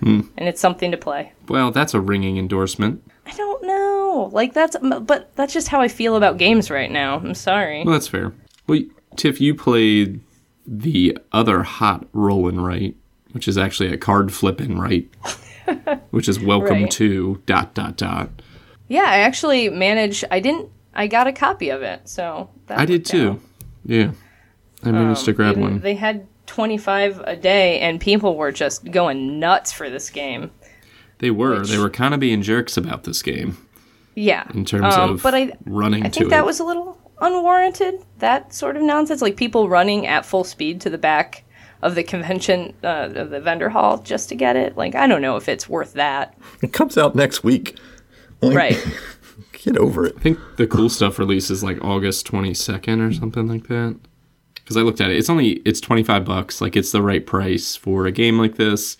[0.01, 0.23] Hmm.
[0.37, 1.33] And it's something to play.
[1.49, 3.03] Well, that's a ringing endorsement.
[3.27, 4.31] I don't know.
[4.33, 7.17] Like that's but that's just how I feel about games right now.
[7.17, 7.85] I'm sorry.
[7.85, 8.33] Well, that's fair.
[8.67, 8.81] Well,
[9.17, 10.21] Tiff, you played
[10.67, 12.95] the other hot roll right,
[13.33, 15.09] which is actually a card flipping right,
[16.11, 16.91] which is welcome Right.
[16.93, 18.31] to dot dot dot.
[18.89, 20.25] Yeah, I actually managed.
[20.31, 20.71] I didn't.
[20.95, 23.31] I got a copy of it, so that I did too.
[23.31, 23.41] out.
[23.85, 24.11] Yeah,
[24.83, 25.81] I managed to grab one.
[25.81, 30.51] They had 25 a day, and people were just going nuts for this game.
[31.19, 31.61] They were.
[31.61, 33.57] which- They were kind of being jerks about this game
[34.15, 34.45] Yeah.
[34.55, 36.47] in terms Um, of but I, running I think that it.
[36.47, 38.05] was a little unwarranted.
[38.19, 41.45] That sort of nonsense, like people running at full speed to the back
[41.83, 44.77] of the convention, uh, of the vendor hall just to get it.
[44.77, 46.37] Like, I don't know if it's worth that.
[46.63, 47.79] It comes out next week.
[48.41, 48.87] Like, Right.
[49.53, 50.15] Get over it.
[50.17, 53.99] I think the cool stuff releases like August 22nd or something like that.
[54.55, 56.61] Because I looked at it, it's only it's 25 bucks.
[56.61, 58.97] Like it's the right price for a game like this.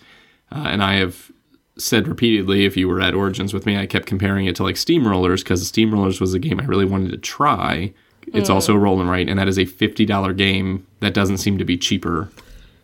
[0.51, 1.31] Uh, and I have
[1.77, 4.75] said repeatedly, if you were at Origins with me, I kept comparing it to like
[4.75, 7.93] Steamrollers because Steamrollers was a game I really wanted to try.
[8.33, 8.75] It's also mm.
[8.75, 11.77] a roll and write, and that is a $50 game that doesn't seem to be
[11.77, 12.29] cheaper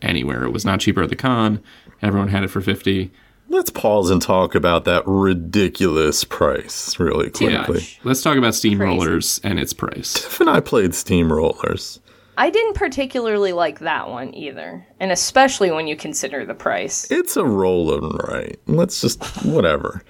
[0.02, 0.44] anywhere.
[0.44, 1.62] It was not cheaper at the con.
[2.02, 3.10] Everyone had it for 50.
[3.48, 7.64] Let's pause and talk about that ridiculous price really Yeah.
[7.64, 7.86] quickly.
[8.02, 10.14] Let's talk about Steamrollers and its price.
[10.14, 12.00] Tiff and I played Steamrollers.
[12.36, 17.08] I didn't particularly like that one either, and especially when you consider the price.
[17.10, 18.58] It's a roll and write.
[18.66, 20.02] Let's just whatever.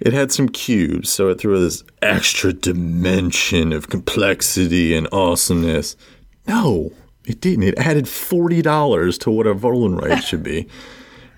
[0.00, 5.96] It had some cubes, so it threw this extra dimension of complexity and awesomeness.
[6.46, 6.92] No,
[7.24, 7.64] it didn't.
[7.64, 10.68] It added forty dollars to what a roll and write should be.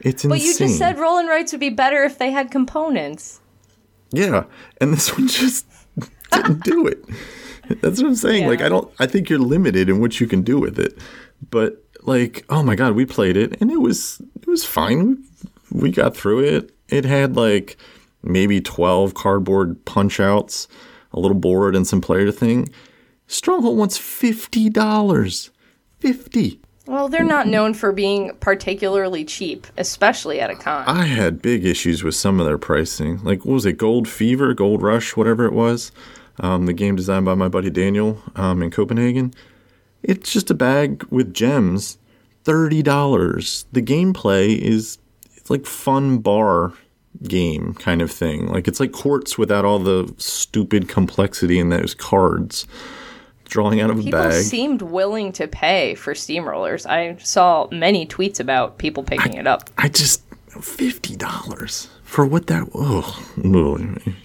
[0.01, 0.39] It's insane.
[0.39, 3.41] But you just said roll and rights would be better if they had components.
[4.13, 4.45] Yeah,
[4.81, 5.67] and this one just
[6.33, 7.03] didn't do it.
[7.81, 8.47] That's what I'm saying.
[8.47, 10.97] Like I don't I think you're limited in what you can do with it.
[11.51, 15.25] But like, oh my god, we played it and it was it was fine.
[15.73, 16.73] We, we got through it.
[16.89, 17.77] It had like
[18.27, 20.69] maybe 12 cardboard punch outs,
[21.13, 22.69] a little board and some player thing.
[23.27, 25.51] Stronghold wants $50.
[25.99, 26.61] 50.
[26.87, 30.85] Well, they're not known for being particularly cheap, especially at a con.
[30.87, 33.23] I had big issues with some of their pricing.
[33.25, 35.91] Like, what was it, Gold Fever, Gold Rush, whatever it was?
[36.39, 39.35] Um, the game designed by my buddy Daniel um, in Copenhagen.
[40.03, 41.99] It's just a bag with gems,
[42.45, 43.67] thirty dollars.
[43.73, 44.99] The gameplay is
[45.35, 46.75] it's like fun bar
[47.23, 48.47] game kind of thing.
[48.49, 52.67] Like it's like quartz without all the stupid complexity in those cards.
[53.45, 54.13] Drawing out of a bag.
[54.13, 56.85] People seemed willing to pay for steamrollers.
[56.85, 59.71] I saw many tweets about people picking it up.
[59.79, 60.23] I just
[60.61, 62.69] fifty dollars for what that.
[62.75, 63.25] Oh,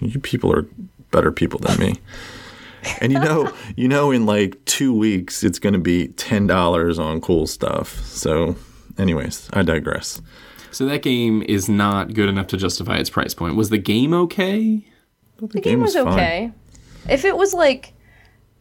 [0.00, 0.66] you people are
[1.12, 1.94] better people than me.
[3.00, 6.98] And you know, you know, in like two weeks, it's going to be ten dollars
[6.98, 8.04] on cool stuff.
[8.06, 8.56] So,
[8.98, 10.20] anyways, I digress.
[10.72, 13.56] So that game is not good enough to justify its price point.
[13.56, 14.84] Was the game okay?
[15.36, 16.08] The, The game was fine.
[16.08, 16.52] okay.
[17.08, 17.94] If it was like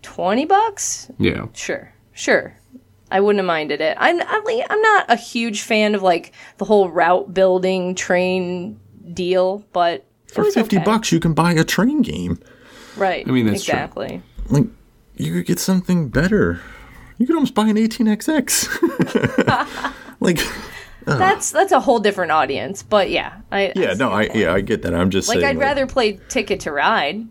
[0.01, 1.45] 20 bucks, Yeah.
[1.53, 1.93] sure.
[2.13, 2.55] Sure.
[3.09, 3.97] I wouldn't have minded it.
[3.99, 8.79] I'm I'm, not a huge fan of like the whole route building train
[9.13, 10.85] deal, but it For was fifty okay.
[10.85, 12.39] bucks, you can buy a train game.
[12.95, 13.27] Right.
[13.27, 13.73] I mean, that's true.
[13.73, 14.21] exactly.
[14.49, 14.65] Like,
[15.17, 16.61] you could get something better.
[17.17, 18.67] You could almost buy an 18xx.
[20.21, 20.39] like,
[21.05, 23.41] That's that's a whole different audience, but yeah.
[23.51, 24.93] I yeah, I no, I yeah, I get that.
[24.93, 25.57] I'm just like saying.
[25.57, 27.27] I'd rather play Ticket to Ride.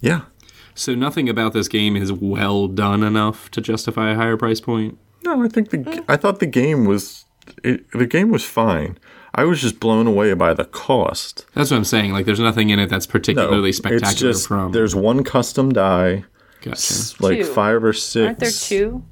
[0.00, 0.22] Yeah,
[0.74, 4.98] So nothing about this game is well done enough to justify a higher price point.
[5.24, 6.04] No, I think the Mm.
[6.08, 7.24] I thought the game was
[7.62, 8.98] it, the game was fine.
[9.34, 11.46] I was just blown away by the cost.
[11.54, 12.12] That's what I'm saying.
[12.12, 14.70] Like, there's nothing in it that's No, particularly it's spectacular just from.
[14.72, 16.24] there's one custom die,
[16.60, 16.94] Gotcha.
[17.20, 17.44] like Two.
[17.44, 19.02] five or 6 Aren't there two?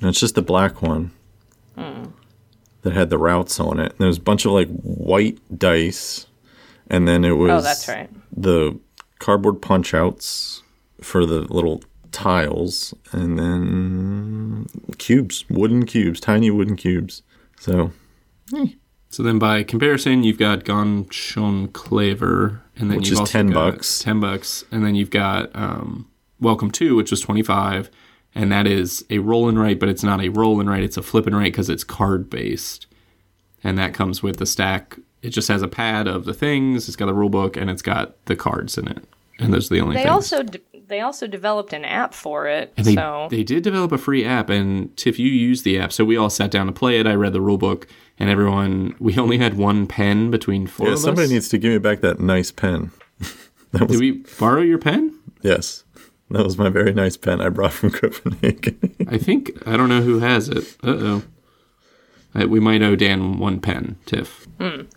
[0.00, 1.12] And it's just the black one
[2.82, 3.90] that had the routes on it.
[3.92, 6.26] And there was a bunch of like white dice,
[6.88, 8.08] and then it was Oh, that's right.
[8.36, 8.78] the
[9.18, 10.62] cardboard punch outs
[11.00, 14.66] for the little tiles, and then
[14.98, 17.22] cubes, wooden cubes, tiny wooden cubes.
[17.60, 17.92] So
[19.10, 23.46] So then, by comparison, you've got Gonchon Claver, and then Which you've is also 10
[23.50, 23.98] got bucks.
[24.00, 26.06] Ten bucks, and then you've got um,
[26.40, 27.90] Welcome to, which was twenty five,
[28.34, 30.96] and that is a roll and write, but it's not a roll and write; it's
[30.96, 32.86] a flip and write because it's card based,
[33.64, 34.98] and that comes with the stack.
[35.22, 36.86] It just has a pad of the things.
[36.88, 39.04] It's got a rule book, and it's got the cards in it,
[39.38, 40.12] and those are the only They things.
[40.12, 42.72] also d- they also developed an app for it.
[42.76, 45.92] And they, so they did develop a free app, and Tiff, you used the app.
[45.92, 47.06] So we all sat down to play it.
[47.06, 47.86] I read the rule book,
[48.18, 51.30] and everyone, we only had one pen between four yeah, of somebody us.
[51.30, 52.90] needs to give me back that nice pen.
[53.72, 55.18] that was Did we borrow your pen?
[55.42, 55.84] yes,
[56.30, 58.94] that was my very nice pen I brought from Copenhagen.
[59.08, 60.76] I think, I don't know who has it.
[60.82, 61.22] Uh oh.
[62.46, 64.46] We might owe Dan one pen, Tiff.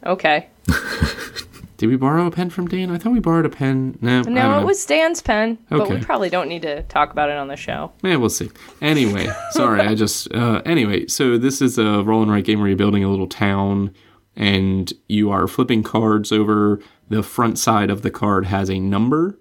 [0.05, 0.47] okay.
[1.77, 2.91] Did we borrow a pen from Dan?
[2.91, 3.97] I thought we borrowed a pen.
[4.01, 5.79] No, No, it was Dan's pen, Okay.
[5.79, 7.91] but we probably don't need to talk about it on the show.
[8.03, 8.51] Yeah, we'll see.
[8.81, 11.07] Anyway, sorry, I just uh, anyway.
[11.07, 13.95] So this is a roll and write game where you're building a little town,
[14.35, 16.79] and you are flipping cards over.
[17.09, 19.39] The front side of the card has a number,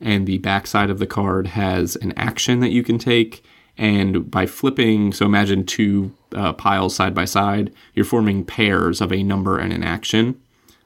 [0.00, 3.44] and the back side of the card has an action that you can take.
[3.76, 9.12] And by flipping, so imagine two uh, piles side by side, you're forming pairs of
[9.12, 10.40] a number and an action.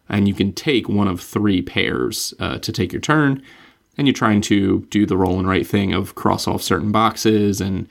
[0.09, 3.43] And you can take one of three pairs uh, to take your turn.
[3.97, 7.61] And you're trying to do the roll and write thing of cross off certain boxes
[7.61, 7.89] and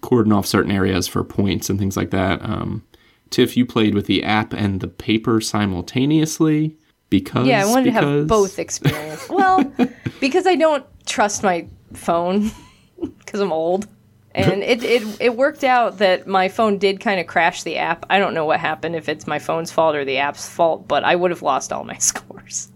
[0.00, 2.42] cordon off certain areas for points and things like that.
[2.42, 2.84] Um,
[3.30, 6.76] tiff you played with the app and the paper simultaneously
[7.10, 9.28] because Yeah, I wanted to have both experience.
[9.28, 9.64] well,
[10.20, 12.50] because I don't trust my phone
[13.18, 13.86] because I'm old.
[14.34, 18.04] And it, it it worked out that my phone did kind of crash the app.
[18.10, 21.04] I don't know what happened if it's my phone's fault or the app's fault, but
[21.04, 22.70] I would have lost all my scores.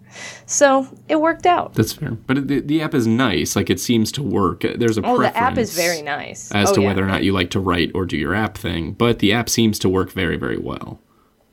[0.46, 1.74] So it worked out.
[1.74, 5.02] that's fair but the, the app is nice like it seems to work there's a
[5.06, 6.50] Oh, the app is very nice.
[6.52, 6.86] as oh, to yeah.
[6.88, 9.48] whether or not you like to write or do your app thing but the app
[9.48, 10.98] seems to work very very well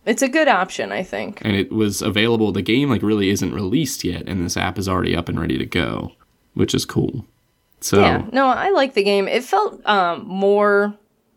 [0.07, 1.41] It's a good option, I think.
[1.43, 2.51] and it was available.
[2.51, 5.57] The game like really isn't released yet, and this app is already up and ready
[5.57, 6.13] to go,
[6.53, 7.25] which is cool.
[7.81, 9.27] So Yeah, no, I like the game.
[9.27, 10.95] It felt um, more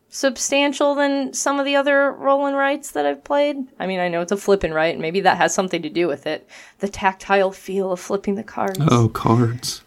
[0.09, 3.57] substantial than some of the other roll and writes that I've played.
[3.79, 4.99] I mean, I know it's a flip and write.
[4.99, 6.49] Maybe that has something to do with it.
[6.79, 8.79] The tactile feel of flipping the cards.
[8.81, 9.83] Oh, cards.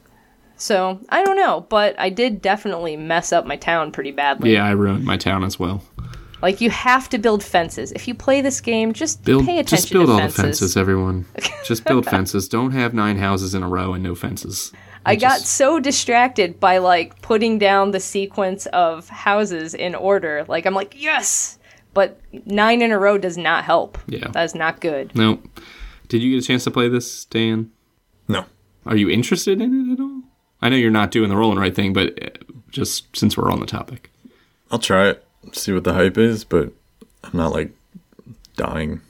[0.55, 4.53] So I don't know, but I did definitely mess up my town pretty badly.
[4.53, 5.83] Yeah, I ruined my town as well.
[6.43, 7.93] Like you have to build fences.
[7.93, 10.35] If you play this game, just Build, pay attention just build to all fences.
[10.35, 11.25] the fences, everyone.
[11.63, 12.49] Just build fences.
[12.49, 14.73] Don't have nine houses in a row and no fences.
[15.05, 20.43] I got Just- so distracted by like putting down the sequence of houses in order.
[20.49, 21.57] Like I'm like, yes,
[21.93, 23.97] but nine in a row does not help.
[24.07, 24.27] Yeah.
[24.31, 25.15] That's not good.
[25.15, 25.39] No.
[26.09, 27.71] Did you get a chance to play this, Dan?
[28.27, 28.43] No.
[28.85, 30.23] Are you interested in it at all?
[30.61, 32.29] I know you're not doing the roll and write thing, but uh,
[32.69, 34.11] just since we're on the topic.
[34.69, 36.71] I'll try it, see what the hype is, but
[37.23, 37.71] I'm not like
[38.55, 39.01] dying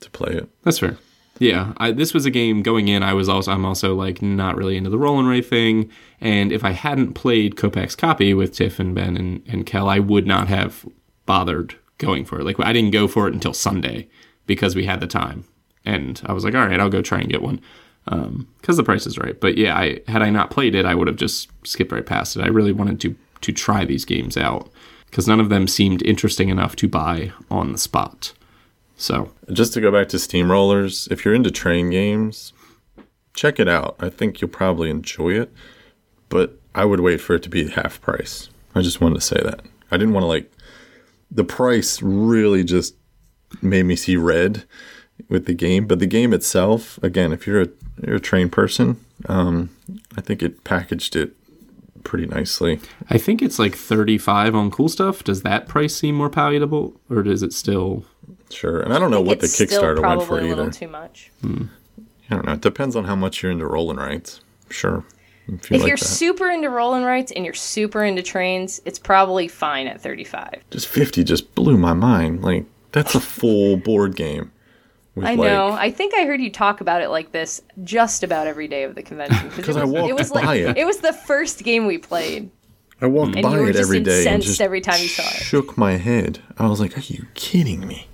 [0.00, 0.48] to play it.
[0.62, 0.98] That's fair.
[1.38, 3.02] Yeah, I, this was a game going in.
[3.02, 6.50] I was also I'm also like not really into the roll and write thing, and
[6.50, 10.26] if I hadn't played Kopak's copy with Tiff and Ben and, and Kel, I would
[10.26, 10.84] not have
[11.26, 12.44] bothered going for it.
[12.44, 14.08] Like I didn't go for it until Sunday
[14.46, 15.44] because we had the time,
[15.84, 17.60] and I was like, all right, I'll go try and get one
[18.08, 19.38] um, because the price is right.
[19.40, 22.36] But yeah, I had I not played it, I would have just skipped right past
[22.36, 22.42] it.
[22.42, 24.68] I really wanted to to try these games out
[25.10, 28.32] because none of them seemed interesting enough to buy on the spot.
[28.96, 32.52] So Just to go back to Steamrollers, if you're into train games,
[33.34, 33.96] check it out.
[34.00, 35.52] I think you'll probably enjoy it,
[36.28, 38.48] but I would wait for it to be half price.
[38.74, 39.60] I just wanted to say that.
[39.90, 40.50] I didn't want to like
[41.30, 42.94] the price really just
[43.62, 44.64] made me see red
[45.28, 47.68] with the game, but the game itself, again, if you're a
[48.04, 49.70] you're a trained person, um,
[50.16, 51.34] I think it packaged it
[52.04, 52.80] pretty nicely.
[53.10, 55.24] I think it's like 35 on cool stuff.
[55.24, 58.04] Does that price seem more palatable or does it still
[58.50, 60.72] Sure, and I don't know what the Kickstarter went for probably a little either.
[60.72, 61.30] too much.
[61.42, 61.64] Hmm.
[62.30, 62.52] I don't know.
[62.52, 64.40] It depends on how much you're into roll and writes.
[64.70, 65.04] Sure.
[65.48, 66.04] If, you If like you're that.
[66.04, 70.62] super into roll and writes and you're super into trains, it's probably fine at 35.
[70.70, 72.42] just 50 just blew my mind.
[72.42, 74.50] Like, that's a full board game.
[75.18, 75.68] With I know.
[75.70, 78.84] Like, I think I heard you talk about it like this just about every day
[78.84, 79.50] of the convention.
[79.62, 80.76] 'Cause I it was, walked it was by like it.
[80.78, 82.50] it was the first game we played.
[83.00, 85.00] I walked And by you were it just every day and incensed just every time
[85.00, 85.42] you saw it.
[85.42, 86.40] shook my head.
[86.58, 88.08] I was like, are you kidding me?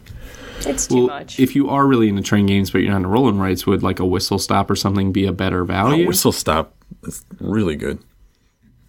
[0.66, 1.38] It's too well, much.
[1.40, 3.82] if you are really into train games but you're not into roll and writes, would
[3.82, 6.06] like a whistle stop or something be a better Oh, value?
[6.06, 7.98] Whistle Stop is really good.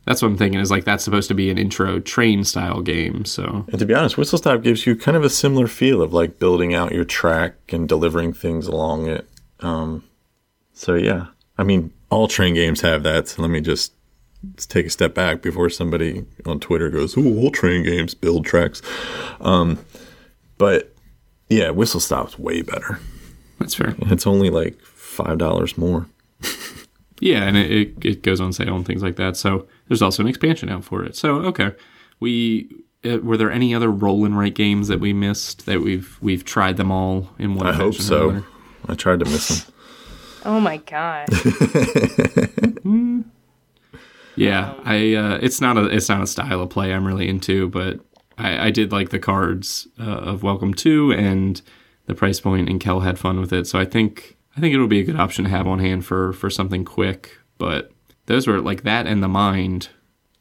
[0.06, 3.26] That's what I'm thinking is like that's supposed to be an intro train style game.
[3.26, 6.14] So And to be honest, Whistle Stop gives you kind of a similar feel of
[6.14, 9.28] like building out your track and delivering things along it.
[9.62, 10.04] Um,
[10.74, 13.28] so yeah, I mean, all train games have that.
[13.30, 13.94] So let me just,
[14.70, 18.80] take a step back before somebody on Twitter goes, "Oh, all train games build tracks."
[19.42, 19.80] Um,
[20.60, 20.94] but
[21.50, 23.00] yeah, Whistle Stop's way better.
[23.58, 23.96] that's fair.
[24.02, 26.06] It's only like five dollars more.
[27.22, 29.38] Yeah, and it, it, it goes on sale and things like that.
[29.38, 31.16] So there's also an expansion out for it.
[31.16, 31.74] So okay,
[32.20, 32.70] we
[33.04, 36.46] uh, were there any other roll and write games that we missed that we've we've
[36.46, 37.68] tried them all in one?
[37.68, 38.30] I hope so.
[38.30, 38.46] another?
[38.88, 39.74] I tried to miss them.
[40.46, 41.30] oh my god.
[44.36, 47.70] Yeah, I uh, it's not a it's not a style of play I'm really into,
[47.70, 48.00] but
[48.38, 51.62] I, I did like the cards uh, of Welcome to and
[52.06, 53.66] the price point, and Kel had fun with it.
[53.66, 56.34] So I think I think it'll be a good option to have on hand for
[56.34, 57.38] for something quick.
[57.58, 57.92] But
[58.28, 59.90] those were like that and the mind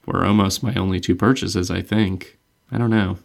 [0.06, 1.70] were almost my only two purchases.
[1.70, 2.38] I think
[2.70, 3.18] I don't know.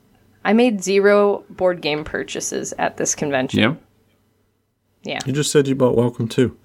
[0.45, 3.59] I made zero board game purchases at this convention.
[3.59, 3.75] Yeah,
[5.03, 5.19] Yeah.
[5.25, 6.57] You just said you bought Welcome to.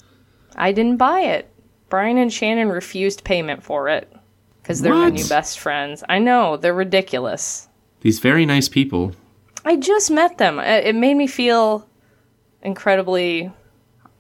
[0.57, 1.51] I didn't buy it.
[1.89, 4.13] Brian and Shannon refused payment for it
[4.63, 6.03] because they're my new best friends.
[6.09, 7.69] I know, they're ridiculous.
[8.01, 9.13] these very nice people.
[9.65, 10.59] I just met them.
[10.59, 11.89] It it made me feel
[12.63, 13.51] incredibly.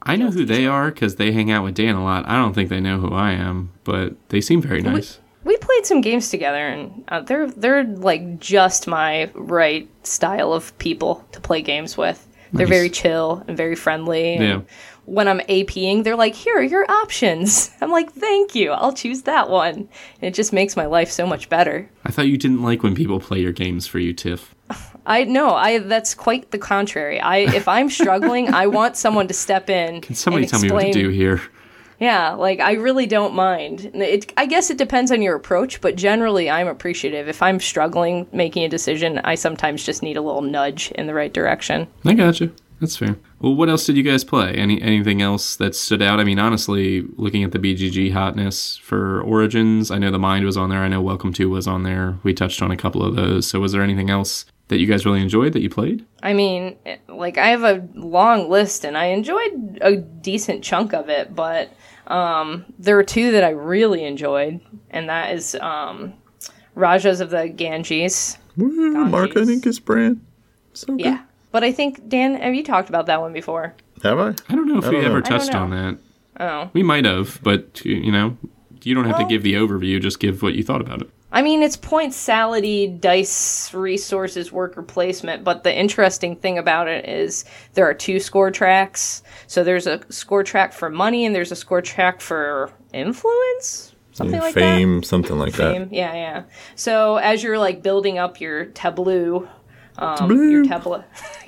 [0.04, 2.28] I know who they are because they hang out with Dan a lot.
[2.28, 5.18] I don't think they know who I am, but they seem very nice.
[5.44, 10.76] We played some games together, and uh, they're they're like just my right style of
[10.78, 12.26] people to play games with.
[12.52, 12.74] They're Nice.
[12.76, 14.34] very chill and very friendly.
[14.36, 14.60] and Yeah.
[15.06, 18.70] When I'm APing, they're like, "Here are your options." I'm like, "Thank you.
[18.72, 19.88] I'll choose that one." And
[20.22, 21.90] it just makes my life so much better.
[22.06, 24.54] I thought you didn't like when people play your games for you, Tiff.
[25.06, 25.54] I know.
[25.54, 27.20] I that's quite the contrary.
[27.20, 30.00] I if I'm struggling, I want someone to step in.
[30.00, 31.40] Can somebody tell me what to do here?
[32.00, 33.90] Yeah, like I really don't mind.
[33.94, 37.28] It, I guess it depends on your approach, but generally I'm appreciative.
[37.28, 41.14] If I'm struggling making a decision, I sometimes just need a little nudge in the
[41.14, 41.86] right direction.
[42.04, 42.54] I got you.
[42.80, 43.16] That's fair.
[43.40, 44.52] Well, what else did you guys play?
[44.54, 46.18] Any anything else that stood out?
[46.18, 50.56] I mean, honestly, looking at the BGG hotness for Origins, I know the Mind was
[50.56, 50.80] on there.
[50.80, 52.18] I know Welcome to was on there.
[52.24, 53.46] We touched on a couple of those.
[53.46, 56.04] So, was there anything else that you guys really enjoyed that you played?
[56.22, 56.76] I mean,
[57.08, 61.72] like I have a long list and I enjoyed a decent chunk of it, but
[62.06, 64.60] um, there were two that I really enjoyed,
[64.90, 66.14] and that is um,
[66.74, 69.48] Rajas of the Ganges Woo, Gone Mark cheese.
[69.48, 70.24] Henning's brand.
[70.72, 71.00] So good.
[71.00, 71.22] Yeah.
[71.52, 73.74] But I think Dan, have you talked about that one before?
[74.02, 74.28] Have I?
[74.48, 75.26] I don't know if we don't ever know.
[75.26, 75.98] I don't touched on that.
[76.40, 76.70] Oh.
[76.72, 78.36] We might have, but you know,
[78.82, 80.00] you don't have Well- to give the overview.
[80.00, 81.10] Just give what you thought about it.
[81.34, 87.08] I mean, it's point salady, dice resources, worker placement, but the interesting thing about it
[87.08, 89.24] is there are two score tracks.
[89.48, 93.94] So there's a score track for money and there's a score track for influence?
[94.12, 94.60] Something like that.
[94.60, 95.88] Fame, something like that Fame.
[95.90, 96.42] Yeah, yeah.
[96.76, 99.48] So as you're like building up your tableau,
[99.98, 101.02] um, your tableau,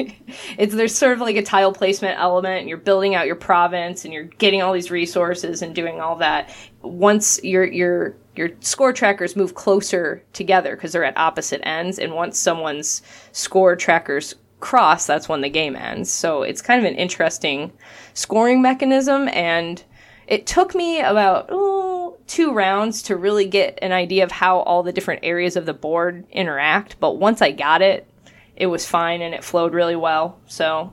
[0.58, 4.04] it's there's sort of like a tile placement element, and you're building out your province,
[4.04, 6.52] and you're getting all these resources and doing all that.
[6.82, 12.14] Once your your your score trackers move closer together because they're at opposite ends, and
[12.14, 16.10] once someone's score trackers cross, that's when the game ends.
[16.10, 17.72] So it's kind of an interesting
[18.14, 19.82] scoring mechanism, and
[20.26, 24.82] it took me about ooh, two rounds to really get an idea of how all
[24.82, 26.98] the different areas of the board interact.
[26.98, 28.08] But once I got it,
[28.56, 30.40] it was fine and it flowed really well.
[30.46, 30.92] So,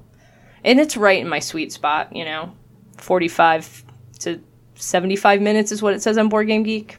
[0.63, 2.53] and it's right in my sweet spot, you know,
[2.97, 3.83] 45
[4.19, 4.41] to
[4.75, 6.97] 75 minutes is what it says on Board Game Geek.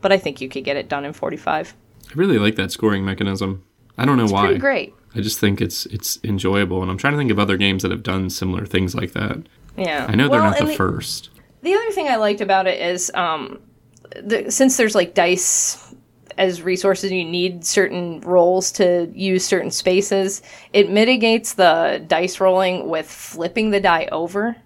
[0.00, 1.74] But I think you could get it done in 45.
[2.08, 3.64] I really like that scoring mechanism.
[3.98, 4.46] I don't know why.
[4.46, 4.94] Pretty great.
[5.14, 7.90] I just think it's it's enjoyable, and I'm trying to think of other games that
[7.90, 9.38] have done similar things like that.
[9.76, 10.06] Yeah.
[10.08, 11.30] I know they're not and the first.
[11.62, 13.60] The other thing I liked about it is, um,
[14.22, 15.94] the, since there's like dice
[16.38, 20.42] as resources, you need certain rolls to use certain spaces.
[20.72, 24.56] It mitigates the dice rolling with flipping the die over.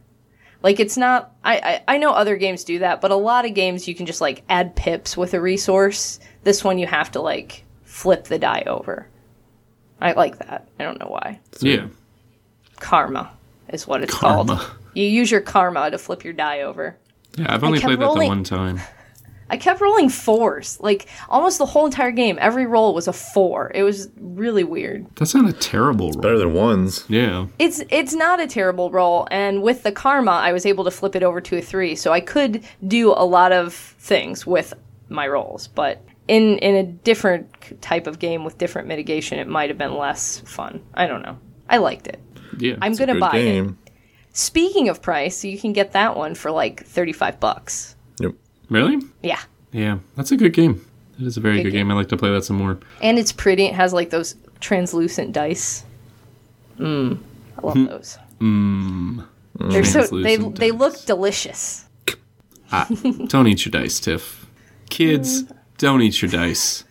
[0.63, 1.33] Like it's not.
[1.45, 1.57] I,
[1.89, 4.21] I I know other games do that, but a lot of games you can just
[4.21, 6.21] like add pips with a resource.
[6.45, 9.09] This one you have to like flip the die over.
[10.01, 10.69] I like that.
[10.79, 11.41] I don't know why.
[11.61, 11.87] Yeah,
[12.79, 13.31] Karma
[13.69, 14.57] is what it's Karma.
[14.57, 14.71] called.
[14.95, 16.97] You use your karma to flip your die over.
[17.39, 17.53] yeah.
[17.55, 18.81] I've only kept played that the one time.
[19.51, 20.79] I kept rolling fours.
[20.81, 23.71] Like almost the whole entire game, every roll was a four.
[23.75, 25.07] It was really weird.
[25.17, 26.23] That's not a terrible roll.
[26.23, 27.05] Better than ones.
[27.09, 30.91] Yeah, It's it's not a terrible roll, and with the karma, I was able to
[30.91, 34.73] flip it over to a three, so I could do a lot of things with
[35.09, 35.67] my rolls.
[35.69, 39.97] But in in a different type of game with different mitigation, it might have been
[39.97, 40.81] less fun.
[40.95, 41.37] I don't know.
[41.69, 42.21] I liked it.
[42.59, 42.77] yeah.
[42.81, 43.71] I'm gonna Good buy it.
[44.33, 47.97] Speaking of price, you can get that one for like thirty five bucks.
[48.71, 48.77] Yep.
[48.77, 48.99] really?
[49.23, 49.41] Yeah.
[49.73, 50.85] Yeah, that's a good game.
[51.21, 51.91] It is a very Good good, game.
[51.91, 52.79] I like to play that some more.
[53.03, 53.67] And it's pretty.
[53.67, 55.85] It has like those translucent dice.
[56.79, 57.19] Mmm.
[57.59, 58.19] I love those.
[58.41, 59.27] Mmm.
[59.59, 61.87] They're so they Translucent they look delicious.
[62.73, 62.89] Ah,
[63.27, 64.47] don't eat your dice, Tiff.
[64.89, 65.57] Kids, mm.
[65.77, 66.85] don't eat your dice.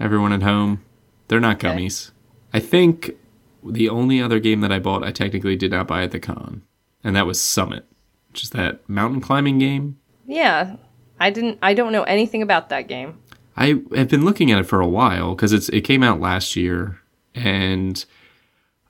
[0.00, 0.82] Everyone at home,
[1.28, 1.68] they're not Okay.
[1.68, 2.10] gummies.
[2.52, 3.12] I think
[3.62, 6.62] the only other game that I bought, I technically did not buy at the con,
[7.04, 7.86] and that was Summit,
[8.30, 9.98] which is that mountain climbing game.
[10.30, 10.76] Yeah.
[11.18, 13.18] I didn't I don't know anything about that game.
[13.56, 16.56] I have been looking at it for a while because it's it came out last
[16.56, 17.00] year,
[17.34, 18.02] and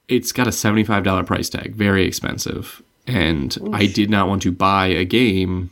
[0.06, 2.82] it's got a seventy five dollar price tag, very expensive.
[3.06, 5.70] And I did not want to buy a game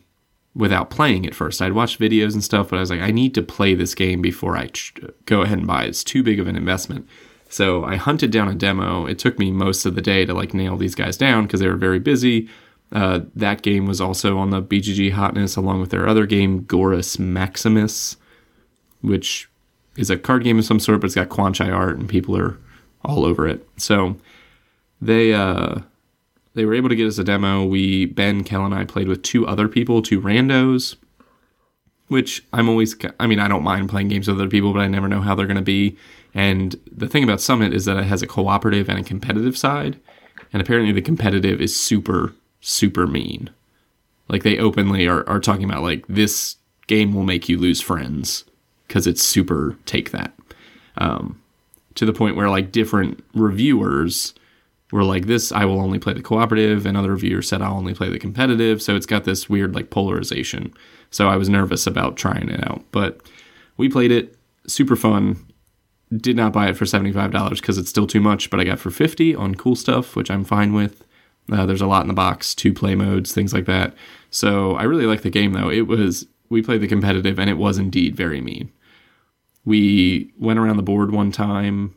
[0.57, 1.63] without playing it first.
[1.63, 4.21] I'd watched videos and stuff, but I was like, I need to play this game
[4.21, 4.95] before I ch-
[5.27, 5.91] go ahead and buy it.
[5.91, 7.07] It's too big of an investment.
[7.49, 9.07] So I hunted down a demo.
[9.07, 11.69] It took me most of the day to like nail these guys down because they
[11.69, 12.49] were very busy.
[12.93, 17.19] Uh, that game was also on the BGG hotness along with their other game, Gorus
[17.19, 18.17] Maximus,
[19.03, 19.49] which
[19.97, 22.59] is a card game of some sort, but it's got Kwanchai art and people are
[23.05, 23.69] all over it.
[23.77, 24.17] So
[25.01, 25.81] they uh,
[26.55, 27.65] they were able to get us a demo.
[27.65, 30.97] We Ben, Kel, and I played with two other people, two randos,
[32.09, 32.97] which I'm always.
[33.21, 35.35] I mean, I don't mind playing games with other people, but I never know how
[35.35, 35.97] they're going to be.
[36.35, 39.99] And the thing about Summit is that it has a cooperative and a competitive side,
[40.53, 43.51] and apparently the competitive is super super mean.
[44.29, 46.57] Like they openly are, are talking about like this
[46.87, 48.45] game will make you lose friends
[48.87, 50.33] because it's super take that.
[50.97, 51.41] Um,
[51.95, 54.35] to the point where like different reviewers
[54.93, 57.95] were like this I will only play the cooperative and other reviewers said I'll only
[57.95, 58.83] play the competitive.
[58.83, 60.73] So it's got this weird like polarization.
[61.11, 62.85] So I was nervous about trying it out.
[62.93, 63.21] But
[63.77, 64.37] we played it.
[64.67, 65.45] Super fun.
[66.15, 68.91] Did not buy it for $75 because it's still too much but I got for
[68.91, 71.05] 50 on cool stuff which I'm fine with
[71.53, 73.95] uh, there's a lot in the box two play modes things like that
[74.31, 77.59] so I really like the game though it was we played the competitive and it
[77.59, 78.71] was indeed very mean
[79.65, 81.95] we went around the board one time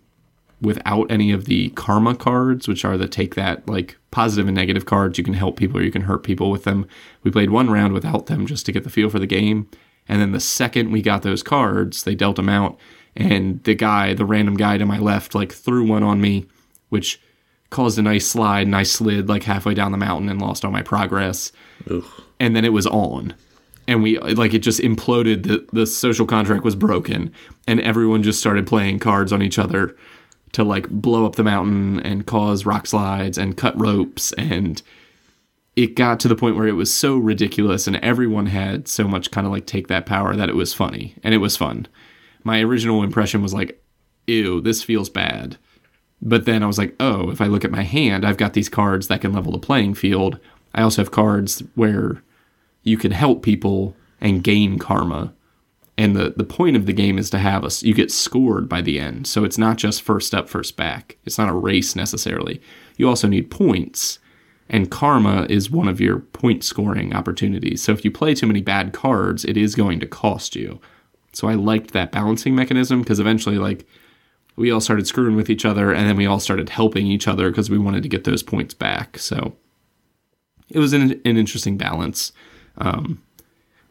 [0.61, 4.85] without any of the karma cards, which are the take that like positive and negative
[4.85, 5.17] cards.
[5.17, 6.85] You can help people or you can hurt people with them.
[7.23, 9.67] We played one round without them just to get the feel for the game.
[10.07, 12.79] And then the second we got those cards, they dealt them out.
[13.15, 16.45] And the guy, the random guy to my left, like threw one on me,
[16.89, 17.19] which
[17.71, 18.67] caused a nice slide.
[18.67, 21.51] And I slid like halfway down the mountain and lost all my progress
[21.89, 22.03] Ugh.
[22.39, 23.33] and then it was on.
[23.87, 25.43] and we like it just imploded.
[25.43, 27.33] The the social contract was broken,
[27.67, 29.95] and everyone just started playing cards on each other
[30.51, 34.81] to like blow up the mountain and cause rock slides and cut ropes and
[35.77, 39.31] it got to the point where it was so ridiculous and everyone had so much
[39.31, 41.87] kind of like take that power that it was funny and it was fun.
[42.43, 43.81] My original impression was like,
[44.27, 45.57] ew, this feels bad.
[46.21, 48.69] But then I was like, oh, if I look at my hand, I've got these
[48.69, 50.39] cards that can level the playing field.
[50.73, 52.21] I also have cards where
[52.83, 55.33] you can help people and gain karma.
[55.97, 58.81] And the, the point of the game is to have us, you get scored by
[58.81, 59.27] the end.
[59.27, 61.17] So it's not just first up, first back.
[61.25, 62.61] It's not a race necessarily.
[62.97, 64.19] You also need points
[64.71, 67.83] and karma is one of your point scoring opportunities.
[67.83, 70.79] So if you play too many bad cards, it is going to cost you.
[71.33, 73.85] So I liked that balancing mechanism because eventually, like,
[74.55, 77.49] we all started screwing with each other and then we all started helping each other
[77.49, 79.17] because we wanted to get those points back.
[79.17, 79.55] So
[80.69, 82.31] it was an, an interesting balance.
[82.77, 83.21] Um,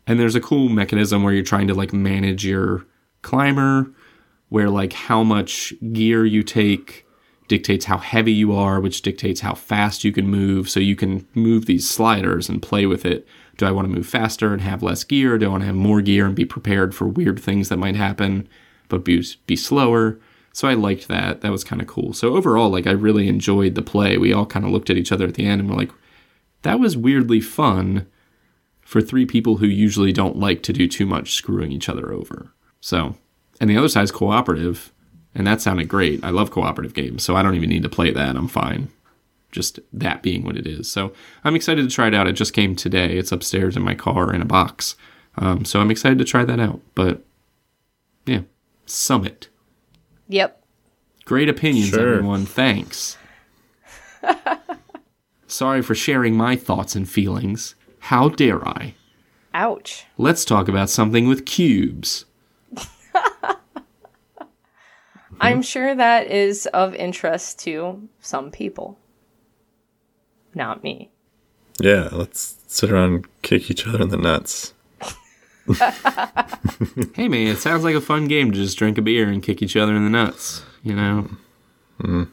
[0.07, 2.85] and there's a cool mechanism where you're trying to like manage your
[3.23, 3.91] climber,
[4.49, 7.07] where like how much gear you take
[7.49, 10.71] dictates how heavy you are, which dictates how fast you can move.
[10.71, 13.27] So you can move these sliders and play with it.
[13.57, 15.37] Do I want to move faster and have less gear?
[15.37, 17.97] Do I want to have more gear and be prepared for weird things that might
[17.97, 18.49] happen,
[18.89, 20.19] but be, be slower?
[20.53, 21.41] So I liked that.
[21.41, 22.13] That was kind of cool.
[22.13, 24.19] So overall, like I really enjoyed the play.
[24.19, 25.93] We all kind of looked at each other at the end and were like,
[26.63, 28.07] that was weirdly fun
[28.81, 32.53] for three people who usually don't like to do too much screwing each other over.
[32.81, 33.17] So,
[33.61, 34.93] and the other side's cooperative
[35.35, 36.25] and that sounded great.
[36.25, 38.37] I love cooperative games, so I don't even need to play that.
[38.37, 38.89] I'm fine.
[39.53, 40.91] Just that being what it is.
[40.91, 41.13] So
[41.45, 42.29] I'm excited to try it out.
[42.29, 43.17] It just came today.
[43.17, 44.97] It's upstairs in my car in a box.
[45.37, 46.81] Um, so I'm excited to try that out.
[46.95, 47.25] But
[48.27, 48.43] yeah,
[48.87, 49.49] Summit.
[50.31, 50.63] Yep.
[51.25, 52.15] Great opinions, Sure.
[52.15, 52.47] everyone.
[52.47, 53.19] Thanks.
[55.49, 57.75] Sorry for sharing my thoughts and feelings.
[57.99, 58.95] How dare I?
[59.53, 60.07] Ouch.
[60.17, 62.25] Let's talk about something with cubes.
[65.41, 68.99] I'm sure that is of interest to some people.
[70.55, 71.11] Not me.
[71.81, 74.75] Yeah, let's sit around and kick each other in the nuts.
[77.15, 79.61] Hey man, it sounds like a fun game to just drink a beer and kick
[79.63, 80.63] each other in the nuts.
[80.83, 81.29] You know?
[82.01, 82.25] Hmm.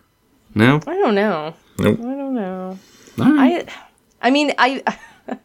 [0.56, 0.78] No?
[0.88, 1.54] I don't know.
[1.80, 2.00] Nope.
[2.00, 2.80] I don't know.
[3.20, 3.68] All right.
[3.68, 4.84] I I mean, I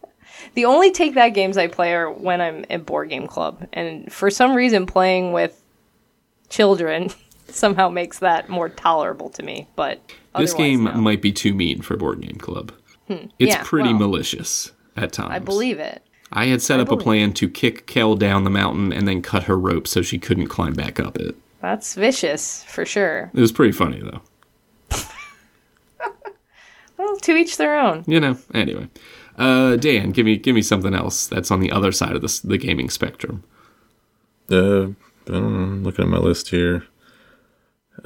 [0.55, 4.13] the only take that games I play are when I'm at board game club, and
[4.13, 5.61] for some reason, playing with
[6.49, 7.11] children
[7.49, 9.67] somehow makes that more tolerable to me.
[9.77, 10.01] But
[10.39, 10.93] this game no.
[10.95, 12.73] might be too mean for Board Game Club.
[13.09, 13.27] Hmm.
[13.39, 15.33] It's Yeah, pretty well, malicious at times.
[15.33, 16.03] I believe it.
[16.33, 19.45] I had set up a plan to kick Kel down the mountain and then cut
[19.45, 21.37] her rope so she couldn't climb back up it.
[21.61, 23.31] That's vicious for sure.
[23.35, 24.23] It was pretty funny though.
[26.99, 28.05] Well, to each their own.
[28.07, 28.39] You know.
[28.55, 28.89] Anyway,
[29.37, 32.41] uh, Dan, give me give me something else that's on the other side of the,
[32.45, 33.43] the gaming spectrum.
[34.51, 35.63] Uh, I don't know.
[35.63, 36.85] I'm looking at my list here.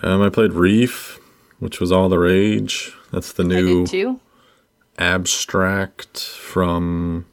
[0.03, 1.18] Um, I played Reef,
[1.59, 2.93] which was all the rage.
[3.12, 4.20] That's the I new did too.
[4.99, 7.27] abstract from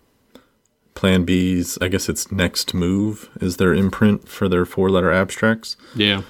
[1.04, 1.78] Plan B's.
[1.82, 5.76] I guess it's Next Move is their imprint for their four-letter abstracts.
[5.94, 6.22] Yeah.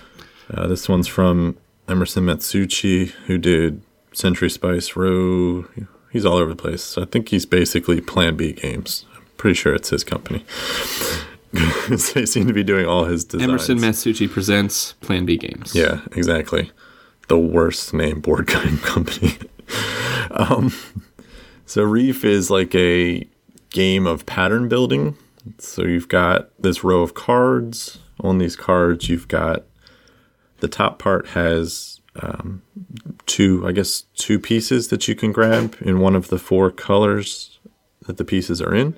[0.52, 1.58] Uh, this one's from
[1.88, 5.68] Emerson Matsuuchi, who did Century Spice Road.
[6.12, 6.98] He's all over the place.
[6.98, 9.06] I think he's basically Plan B games.
[9.16, 10.44] I'm pretty sure it's his company.
[12.16, 13.48] they seem to be doing all his designs.
[13.48, 15.76] Emerson Matsuuchi presents Plan B games.
[15.76, 16.72] Yeah, exactly.
[17.28, 19.38] The worst name board game company.
[20.32, 20.74] um,
[21.68, 23.28] so Reef is like a
[23.74, 25.18] game of pattern building.
[25.58, 28.00] So you've got this row of cards.
[28.22, 29.66] On these cards, you've got
[30.62, 32.62] the top part has um,
[33.26, 37.60] two, I guess, two pieces that you can grab in one of the four colors
[38.06, 38.96] that the pieces are in.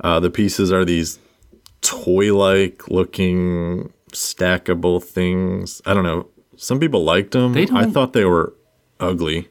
[0.00, 1.18] Uh, the pieces are these
[1.80, 5.82] toy-like looking stackable things.
[5.86, 6.28] I don't know.
[6.56, 7.54] Some people liked them.
[7.54, 8.54] They I thought they were
[9.00, 9.48] ugly.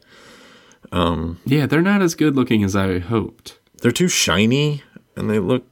[1.46, 3.60] Yeah, they're not as good looking as I hoped.
[3.84, 4.82] They're too shiny
[5.18, 5.68] and they look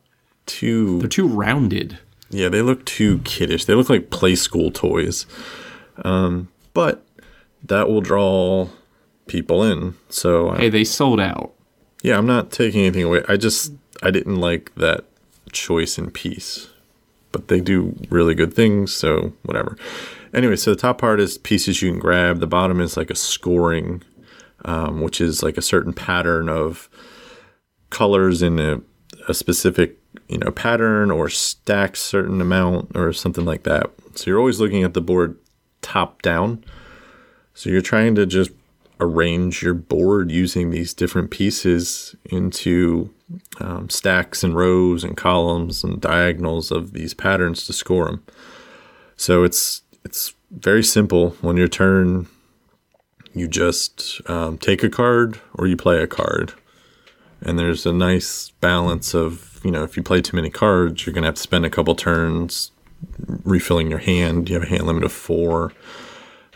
[0.46, 1.98] too They're too rounded.
[2.30, 3.64] yeah, they look too kiddish.
[3.66, 5.26] They look like play school toys.
[6.04, 7.04] Um, but
[7.64, 8.68] that will draw
[9.28, 9.96] people in.
[10.10, 11.54] So uh, Hey, they sold out.
[12.04, 13.24] yeah, I'm not taking anything away.
[13.30, 13.72] I just
[14.04, 15.06] I didn't like that
[15.54, 16.68] choice in piece.
[17.32, 19.78] But they do really good things, so whatever.
[20.34, 22.40] Anyway, so the top part is pieces you can grab.
[22.42, 24.04] The bottom is like a scoring,
[24.66, 26.90] um, which is like a certain pattern of
[27.92, 28.82] colors in a,
[29.30, 33.92] a specific you know pattern or stack certain amount or something like that.
[34.16, 35.38] So you're always looking at the board
[35.82, 36.64] top down.
[37.54, 38.52] So you're trying to just
[39.00, 43.14] arrange your board using these different pieces into
[43.60, 48.24] um, stacks and rows and columns and diagonals of these patterns to score them.
[49.18, 51.32] So it's it's very simple.
[51.42, 52.28] When your turn,
[53.34, 56.54] you just um, take a card or you play a card,
[57.42, 61.14] and there's a nice balance of you know if you play too many cards, you're
[61.14, 62.72] gonna have to spend a couple turns
[63.44, 64.50] refilling your hand.
[64.50, 65.74] You have a hand limit of four,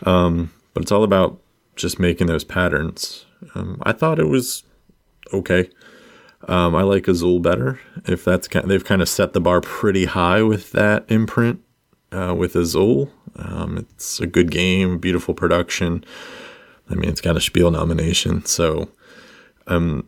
[0.04, 1.38] um, but it's all about
[1.74, 3.26] just making those patterns.
[3.54, 4.64] Um, I thought it was
[5.32, 5.70] okay.
[6.48, 7.80] Um, I like Azul better.
[8.06, 11.60] If that's kind they've kind of set the bar pretty high with that imprint
[12.12, 13.10] uh, with Azul.
[13.36, 16.04] Um, it's a good game, beautiful production.
[16.88, 18.88] I mean, it's got a Spiel nomination, so
[19.66, 20.06] um,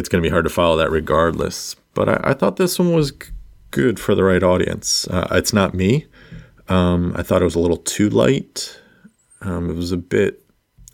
[0.00, 1.76] it's going to be hard to follow that regardless.
[1.94, 3.28] But I, I thought this one was g-
[3.70, 5.06] good for the right audience.
[5.08, 6.06] Uh, it's not me.
[6.68, 8.80] Um, I thought it was a little too light.
[9.42, 10.44] Um, it was a bit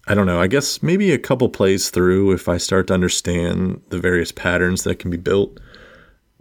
[0.08, 0.40] I don't know.
[0.40, 4.84] I guess maybe a couple plays through, if I start to understand the various patterns
[4.84, 5.58] that can be built,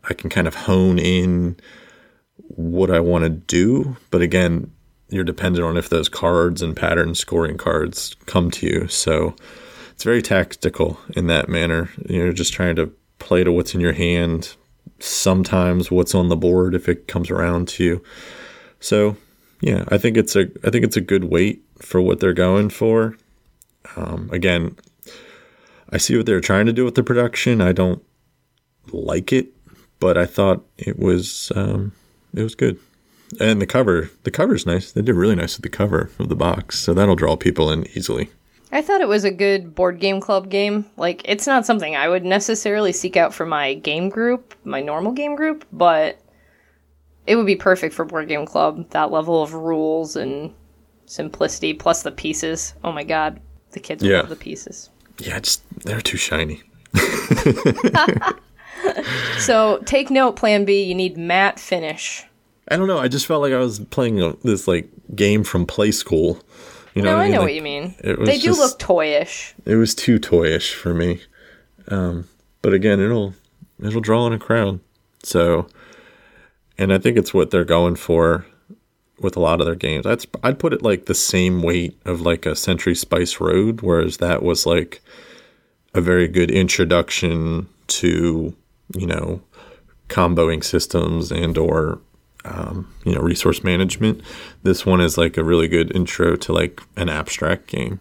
[0.08, 1.58] I can kind of hone in
[2.38, 3.98] what I want to do.
[4.12, 4.72] But again,
[5.10, 8.88] you're dependent on if those cards and pattern scoring cards come to you.
[8.88, 9.36] So
[9.96, 11.90] it's very tactical in that manner.
[12.10, 14.54] You're just trying to play to what's in your hand,
[15.00, 18.04] sometimes what's on the board if it comes around to you.
[18.82, 19.16] So
[19.62, 22.70] yeah, I think it's a I think it's a good weight for what they're going
[22.70, 23.18] for.
[23.96, 24.76] Um, again,
[25.92, 27.62] I see what they're trying to do with the production.
[27.62, 28.04] I don't
[28.92, 29.54] like it,
[30.02, 31.94] but I thought it was um,
[32.34, 32.78] it was good.
[33.40, 34.92] And the cover, the cover's nice.
[34.92, 37.88] They did really nice with the cover of the box, so that'll draw people in
[37.96, 38.30] easily.
[38.72, 40.86] I thought it was a good board game club game.
[40.98, 45.12] Like, it's not something I would necessarily seek out for my game group, my normal
[45.12, 46.20] game group, but
[47.28, 48.90] it would be perfect for board game club.
[48.90, 50.54] That level of rules and
[51.06, 52.74] simplicity, plus the pieces.
[52.84, 53.40] Oh my god,
[53.72, 54.20] the kids Yeah.
[54.20, 54.90] love the pieces.
[55.20, 56.62] Yeah, just they're too shiny.
[59.40, 60.84] So take note, Plan B.
[60.84, 62.24] You need matte finish.
[62.70, 63.00] I don't know.
[63.00, 66.40] I just felt like I was playing a, this like game from play school.
[66.96, 67.94] You know, No, I know Like, what you mean.
[68.02, 69.54] They do just- look toyish.
[69.66, 71.22] It was too toyish for me.
[71.90, 72.28] Um,
[72.62, 73.34] but again, it'll
[73.84, 74.80] it'll draw in a crowd.
[75.22, 75.68] So,
[76.78, 78.46] and I think it's what they're going for
[79.20, 80.06] with a lot of their games.
[80.06, 84.18] I'd I'd put it like the same weight of like a Century Spice Road, whereas
[84.18, 85.02] that was like
[85.94, 88.56] a very good introduction to
[88.96, 89.42] you know
[90.10, 92.00] comboing systems and or
[92.46, 94.22] um, you know resource management.
[94.64, 98.00] This one is like a really good intro to like an abstract game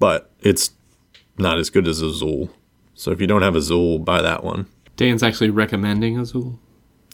[0.00, 0.72] but it's
[1.38, 2.50] not as good as Azul.
[2.94, 4.66] So if you don't have Azul, buy that one.
[4.96, 6.58] Dan's actually recommending Azul.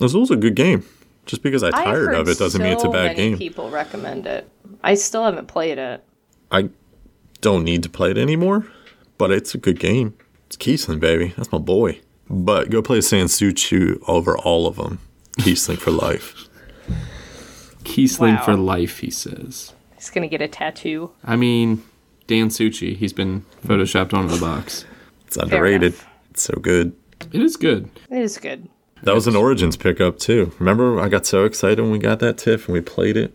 [0.00, 0.86] Azul's a good game.
[1.26, 3.38] Just because I I've tired of it doesn't mean it's a bad many game.
[3.38, 4.48] People recommend it.
[4.82, 6.02] I still haven't played it.
[6.52, 6.70] I
[7.40, 8.66] don't need to play it anymore,
[9.18, 10.16] but it's a good game.
[10.46, 11.34] It's Kiesling, baby.
[11.36, 12.00] That's my boy.
[12.30, 15.00] But go play Sanssouci over all of them.
[15.38, 16.48] Kiesling for life.
[17.84, 18.44] Kiesling Wow.
[18.44, 19.72] for life, he says.
[19.96, 21.10] He's gonna get a tattoo.
[21.24, 21.82] I mean,
[22.26, 24.84] Dan Suchi, he's been photoshopped onto the box.
[25.26, 25.94] It's underrated.
[26.30, 26.92] It's so good.
[27.32, 27.88] It is good.
[28.10, 28.68] It is good.
[29.02, 30.52] That was an Origins pickup too.
[30.58, 33.34] Remember, I got so excited when we got that TIFF and we played it.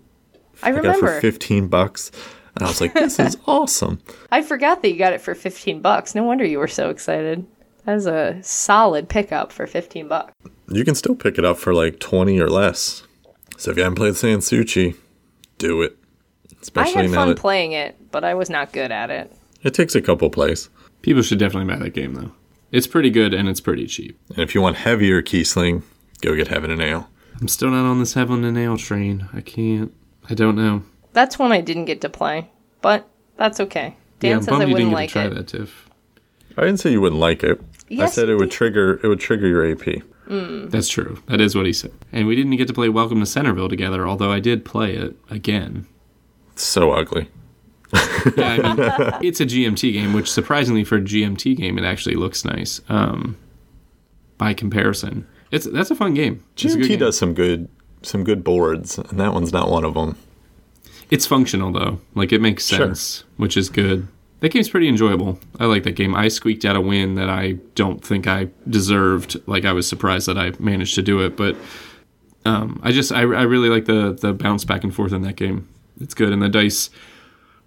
[0.64, 1.08] I I got it remember.
[1.16, 2.12] for fifteen bucks,
[2.56, 4.00] and I was like, "This is awesome."
[4.32, 6.14] I forgot that you got it for 15 bucks.
[6.14, 7.46] No wonder you were so excited.
[7.86, 10.34] That is a solid pickup for 15 bucks.
[10.70, 13.04] You can still pick it up for like 20 or less.
[13.58, 14.96] So if you haven't played Sanssouci,
[15.58, 15.98] do it.
[16.62, 19.32] Especially I had now fun that playing it, but I was not good at it.
[19.64, 20.70] it takes a couple plays.
[21.02, 22.32] People should definitely buy that game, though.
[22.72, 24.18] It's pretty good and it's pretty cheap.
[24.30, 25.82] And if you want heavier Kiesling,
[26.22, 27.10] go get Heaven and Ale.
[27.40, 29.28] I'm still not on this Heaven and Ale train.
[29.34, 29.92] I can't.
[30.30, 30.84] I don't know.
[31.14, 32.50] That's one I didn't get to play,
[32.82, 33.98] but that's okay.
[34.20, 35.34] Dan yeah, I'm says bummed I you wouldn't didn't get like to try it.
[35.36, 35.90] that, Tiff.
[36.58, 37.60] I didn't say you wouldn't like it.
[38.00, 40.02] I said it would trigger it would trigger your AP.
[40.72, 41.22] That's true.
[41.28, 41.92] That is what he said.
[42.14, 45.16] And we didn't get to play Welcome to Centerville together, although I did play it
[45.30, 45.88] again.
[46.54, 47.28] It's so ugly.
[48.38, 52.16] Yeah, I mean, it's a GMT game, which surprisingly for a GMT game, it actually
[52.16, 52.80] looks nice.
[52.88, 53.36] Um,
[54.38, 56.44] by comparison, it's that's a fun game.
[56.54, 57.00] It's good GMT game.
[57.00, 57.68] does some good
[58.02, 60.16] some good boards, and that one's not one of them.
[61.10, 62.88] It's functional though, like it makes Sure.
[62.88, 64.08] sense, which is good.
[64.42, 65.40] That game's pretty enjoyable.
[65.60, 66.14] I like that game.
[66.16, 69.40] I squeaked out a win that I don't think I deserved.
[69.48, 71.56] Like I was surprised that I managed to do it, but
[72.46, 75.36] um, I just I, I really like the the bounce back and forth in that
[75.36, 75.68] game.
[76.00, 76.90] It's good, and the dice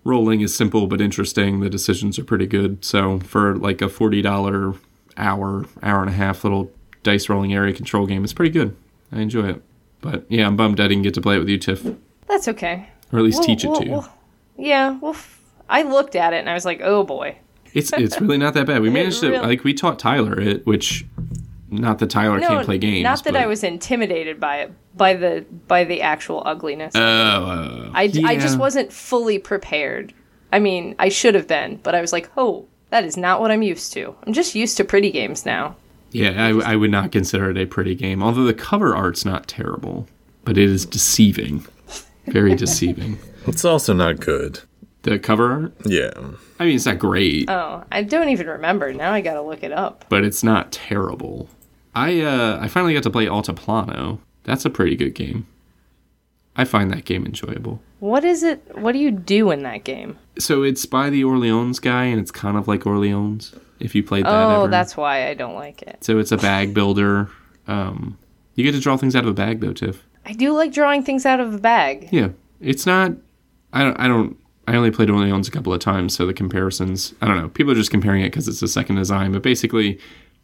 [0.03, 1.61] rolling is simple but interesting.
[1.61, 2.85] The decisions are pretty good.
[2.85, 4.75] So for like a forty dollar
[5.17, 6.73] hour hour and a half little
[7.05, 8.77] dice rolling area control game, it's pretty good.
[9.13, 9.63] I enjoy it.
[10.01, 11.87] But yeah, I'm bummed I didn't get to play it with you, Tiff,
[12.27, 12.89] That's okay.
[13.13, 13.91] or at least We'll- teach it we'll- to you.
[13.93, 14.09] we'll-
[14.59, 17.39] yeah, well, f- I looked at it and I was like, oh boy.
[17.73, 18.83] It's it's really not that bad.
[18.83, 21.05] We managed to like we taught Tyler it, which
[21.69, 23.03] not that Tyler can't play games.
[23.03, 26.93] not that but- I was intimidated by it, by the by the actual ugliness.
[26.95, 30.13] Oh, uh, I, I just wasn't fully prepared.
[30.53, 33.51] I mean, I should have been, but I was like, oh, that is not what
[33.51, 34.15] I'm used to.
[34.25, 35.75] I'm just used to pretty games now.
[36.13, 38.23] Yeah, I, I would not consider it a pretty game.
[38.23, 40.07] Although the cover art's not terrible,
[40.45, 41.67] but it is deceiving,
[42.27, 43.19] very deceiving.
[43.49, 44.61] It's also not good.
[45.05, 46.11] The cover art, Yeah.
[46.59, 48.93] I mean, it's not great, Oh, I don't even remember.
[48.93, 50.05] Now I gotta look it up.
[50.09, 51.49] but it's not terrible.
[51.95, 54.19] I uh, I finally got to play Altiplano.
[54.43, 55.47] That's a pretty good game.
[56.57, 57.81] I find that game enjoyable.
[58.01, 58.77] What is it?
[58.79, 60.19] What do you do in that game?
[60.39, 63.55] So it's by the Orleans guy, and it's kind of like Orleans.
[63.81, 64.71] If you played that Oh, ever.
[64.71, 66.03] that's why I don't like it.
[66.05, 67.29] So it's a bag builder.
[67.67, 68.19] Um,
[68.55, 70.05] you get to draw things out of a bag, though, Tiff.
[70.25, 72.09] I do like drawing things out of a bag.
[72.13, 72.29] Yeah,
[72.61, 73.13] it's not.
[73.73, 73.97] I don't.
[74.01, 74.37] I don't.
[74.67, 77.15] I only played Orleans a couple of times, so the comparisons.
[77.21, 77.49] I don't know.
[77.49, 79.99] People are just comparing it because it's a second design, but basically,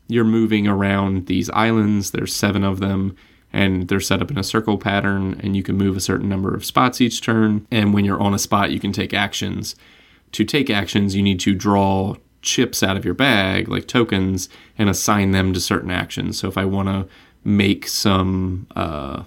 [0.09, 2.11] you're moving around these islands.
[2.11, 3.17] There's seven of them,
[3.53, 6.55] and they're set up in a circle pattern, and you can move a certain number
[6.55, 7.67] of spots each turn.
[7.71, 9.75] And when you're on a spot, you can take actions.
[10.33, 14.89] To take actions, you need to draw chips out of your bag, like tokens, and
[14.89, 16.39] assign them to certain actions.
[16.39, 17.07] So if I want to
[17.45, 18.67] make some.
[18.77, 19.25] Uh,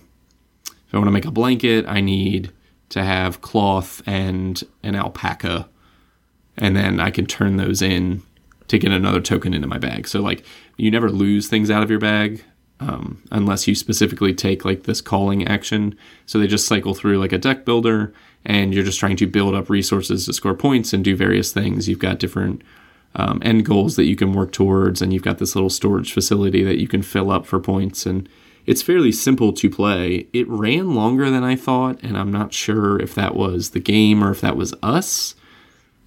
[0.65, 2.51] if I want to make a blanket, I need
[2.93, 5.67] to have cloth and an alpaca,
[6.57, 8.21] and then I can turn those in
[8.67, 10.07] to get another token into my bag.
[10.07, 10.45] So like
[10.77, 12.43] you never lose things out of your bag
[12.79, 15.97] um, unless you specifically take like this calling action.
[16.27, 18.13] So they just cycle through like a deck builder,
[18.45, 21.89] and you're just trying to build up resources to score points and do various things.
[21.89, 22.61] You've got different
[23.15, 26.63] um, end goals that you can work towards, and you've got this little storage facility
[26.63, 28.05] that you can fill up for points.
[28.05, 28.29] And
[28.65, 30.27] it's fairly simple to play.
[30.33, 34.23] It ran longer than I thought, and I'm not sure if that was the game
[34.23, 35.35] or if that was us.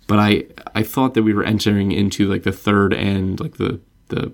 [0.07, 0.45] But I
[0.75, 4.33] I thought that we were entering into like the third end, like the the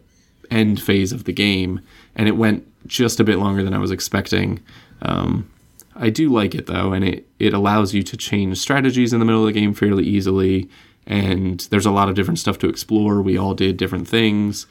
[0.50, 1.80] end phase of the game,
[2.14, 4.60] and it went just a bit longer than I was expecting.
[5.00, 5.50] Um,
[5.94, 9.24] I do like it though, and it, it allows you to change strategies in the
[9.24, 10.68] middle of the game fairly easily.
[11.06, 13.20] And there's a lot of different stuff to explore.
[13.20, 14.66] We all did different things.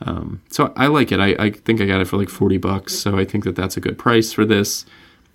[0.00, 1.20] Um, so I like it.
[1.20, 2.94] I, I think I got it for like 40 bucks.
[2.94, 4.84] So I think that that's a good price for this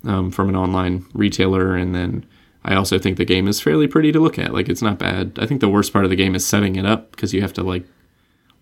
[0.04, 1.74] um, from an online retailer.
[1.74, 2.24] And then
[2.64, 4.52] I also think the game is fairly pretty to look at.
[4.52, 5.38] Like it's not bad.
[5.40, 7.54] I think the worst part of the game is setting it up because you have
[7.54, 7.84] to like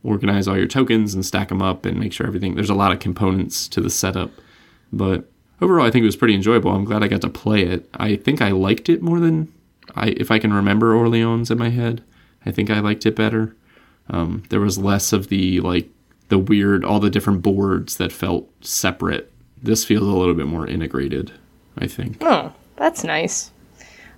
[0.05, 2.55] organize all your tokens and stack them up and make sure everything.
[2.55, 4.31] There's a lot of components to the setup,
[4.93, 5.25] but
[5.61, 6.71] overall, I think it was pretty enjoyable.
[6.71, 7.89] I'm glad I got to play it.
[7.95, 9.53] I think I liked it more than
[9.97, 12.03] I, if I can remember Orleans in my head.
[12.47, 13.57] I think I liked it better.
[14.11, 15.89] Um, there was less of the like
[16.29, 19.33] the weird, all the different boards that felt separate.
[19.63, 21.33] This feels a little bit more integrated.
[21.79, 23.51] I think Oh, that's nice.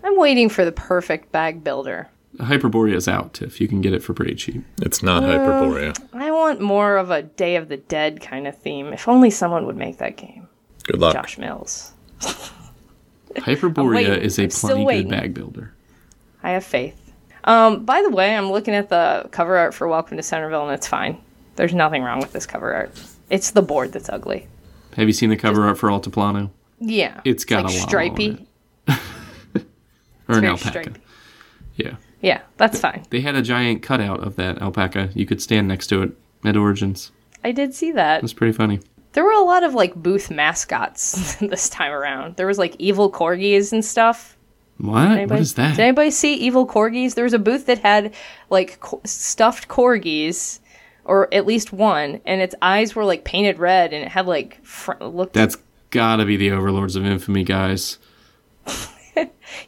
[0.03, 2.09] I'm waiting for the perfect bag builder.
[2.39, 4.65] Hyperborea is out if you can get it for pretty cheap.
[4.83, 5.99] It's not Hyperborea.
[6.13, 8.93] I want more of a Day of the Dead kind of theme.
[8.93, 10.49] If only someone would make that game.
[10.85, 11.13] Good luck.
[11.13, 11.93] Josh Mills.
[13.35, 15.73] Hyperborea is a I'm plenty good bag builder.
[16.43, 17.10] I have faith.
[17.45, 20.75] Um, by the way, I'm looking at the cover art for Welcome to Centerville, and
[20.75, 21.21] it's fine.
[21.57, 22.93] There's nothing wrong with this cover art.
[23.31, 24.47] It's the board that's ugly.
[24.97, 26.51] Have you seen the cover art for Altiplano?
[26.81, 28.47] Yeah, It's got like a llama on stripey.
[28.89, 28.99] it.
[30.29, 30.69] Or an alpaca.
[30.71, 31.01] stripey.
[31.75, 31.97] Yeah.
[32.21, 33.05] Yeah, that's fine.
[33.11, 35.11] They had a giant cutout of that alpaca.
[35.15, 36.13] You could stand next to it
[36.45, 37.11] at Origins.
[37.43, 38.19] I did see that.
[38.19, 38.79] It was pretty funny.
[39.13, 42.37] There were a lot of like booth mascots this time around.
[42.37, 44.37] There was like evil corgis and stuff.
[44.81, 45.05] What?
[45.09, 45.77] Anybody, what is that?
[45.77, 47.15] Did anybody see evil corgis?
[47.15, 48.15] There was a booth that had
[48.49, 50.61] like co- stuffed corgis,
[51.05, 54.65] or at least one, and its eyes were like painted red, and it had like
[54.65, 55.35] fr- looked.
[55.35, 55.57] That's
[55.91, 57.99] gotta be the Overlords of Infamy guys.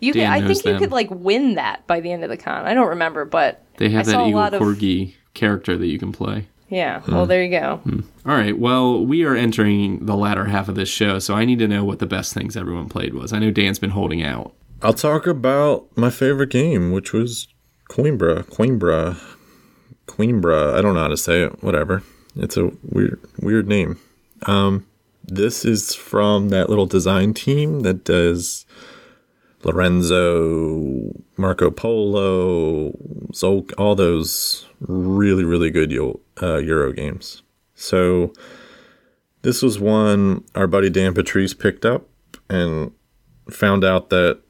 [0.00, 2.30] you could, Dan I knows think you could like win that by the end of
[2.30, 2.64] the con.
[2.64, 5.98] I don't remember, but They have I that evil lot of- corgi character that you
[5.98, 6.46] can play.
[6.68, 7.00] yeah.
[7.00, 7.14] Hmm.
[7.14, 7.80] Well, there you go.
[8.26, 8.56] All right.
[8.56, 11.84] Well, we are entering the latter half of this show, so I need to know
[11.84, 13.32] what the best things everyone played was.
[13.32, 14.54] I know Dan's been holding out.
[14.82, 17.46] I'll talk about my favorite game, which was
[17.88, 18.44] Coimbra.
[18.46, 19.16] Coimbra.
[20.06, 20.74] Coimbra.
[20.74, 21.62] I don't know how to say it.
[21.62, 22.02] Whatever.
[22.34, 23.98] It's a weird, weird name.
[24.46, 24.86] Um,
[25.24, 28.66] this is from that little design team that does
[29.62, 32.90] Lorenzo, Marco Polo,
[33.32, 35.92] Zolk, all those really, really good
[36.42, 37.42] uh, Euro games.
[37.76, 38.32] So
[39.42, 42.08] this was one our buddy Dan Patrice picked up
[42.50, 42.90] and
[43.48, 44.40] found out that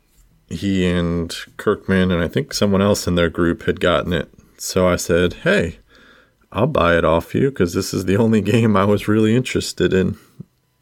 [0.53, 4.30] he and Kirkman and I think someone else in their group had gotten it.
[4.59, 5.78] So I said, "Hey,
[6.53, 9.92] I'll buy it off you because this is the only game I was really interested
[9.92, 10.18] in."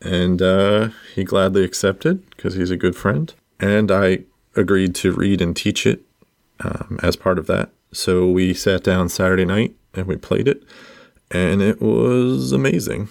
[0.02, 3.32] And uh, he gladly accepted because he's a good friend.
[3.58, 4.20] And I
[4.56, 6.02] agreed to read and teach it
[6.60, 7.70] um, as part of that.
[7.92, 10.62] So we sat down Saturday night and we played it,
[11.30, 13.08] and it was amazing.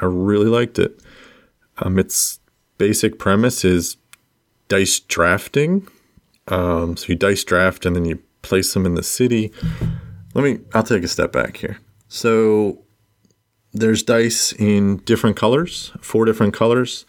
[0.00, 1.00] I really liked it.
[1.78, 2.40] Um, its
[2.78, 3.96] basic premise is
[4.68, 5.88] dice drafting.
[6.48, 9.52] Um, so you dice draft and then you place them in the city.
[10.34, 11.78] Let me, I'll take a step back here.
[12.08, 12.82] So
[13.72, 17.06] there's dice in different colors, four different colors.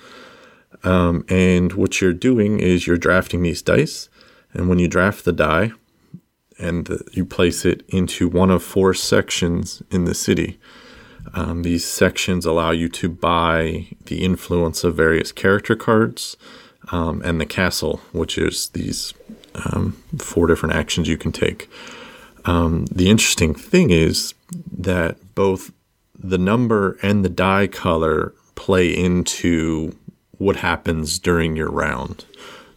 [0.83, 4.09] Um, and what you're doing is you're drafting these dice.
[4.53, 5.71] And when you draft the die
[6.57, 10.59] and the, you place it into one of four sections in the city,
[11.33, 16.37] um, these sections allow you to buy the influence of various character cards
[16.91, 19.13] um, and the castle, which is these
[19.55, 21.69] um, four different actions you can take.
[22.45, 24.33] Um, the interesting thing is
[24.77, 25.71] that both
[26.17, 29.95] the number and the die color play into
[30.37, 32.25] what happens during your round.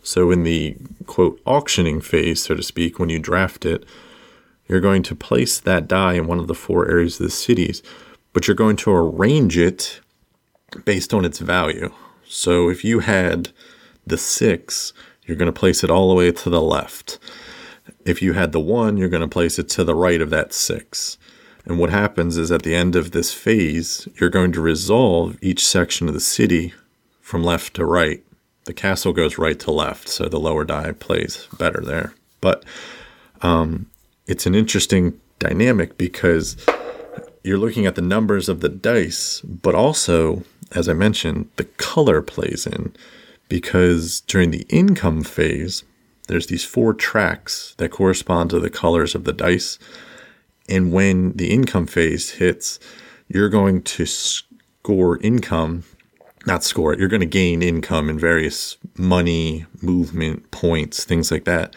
[0.02, 3.84] So, in the quote auctioning phase, so to speak, when you draft it,
[4.68, 7.82] you're going to place that die in one of the four areas of the cities
[8.32, 10.00] but you're going to arrange it
[10.84, 11.92] based on its value.
[12.26, 13.50] So if you had
[14.08, 14.92] the six,
[15.24, 17.18] you're going to place it all the way to the left.
[18.04, 20.52] If you had the one, you're going to place it to the right of that
[20.52, 21.18] six.
[21.64, 25.66] And what happens is at the end of this phase, you're going to resolve each
[25.66, 26.72] section of the city
[27.20, 28.24] from left to right.
[28.64, 32.14] The castle goes right to left, so the lower die plays better there.
[32.40, 32.64] But
[33.42, 33.90] um,
[34.26, 36.56] it's an interesting dynamic because
[37.44, 42.22] you're looking at the numbers of the dice, but also, as I mentioned, the color
[42.22, 42.94] plays in
[43.48, 45.84] because during the income phase,
[46.28, 49.78] there's these four tracks that correspond to the colors of the dice.
[50.68, 52.78] And when the income phase hits,
[53.28, 55.84] you're going to score income,
[56.46, 61.44] not score it, you're going to gain income in various money, movement, points, things like
[61.44, 61.74] that,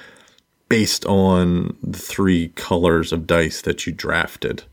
[0.68, 4.64] based on the three colors of dice that you drafted.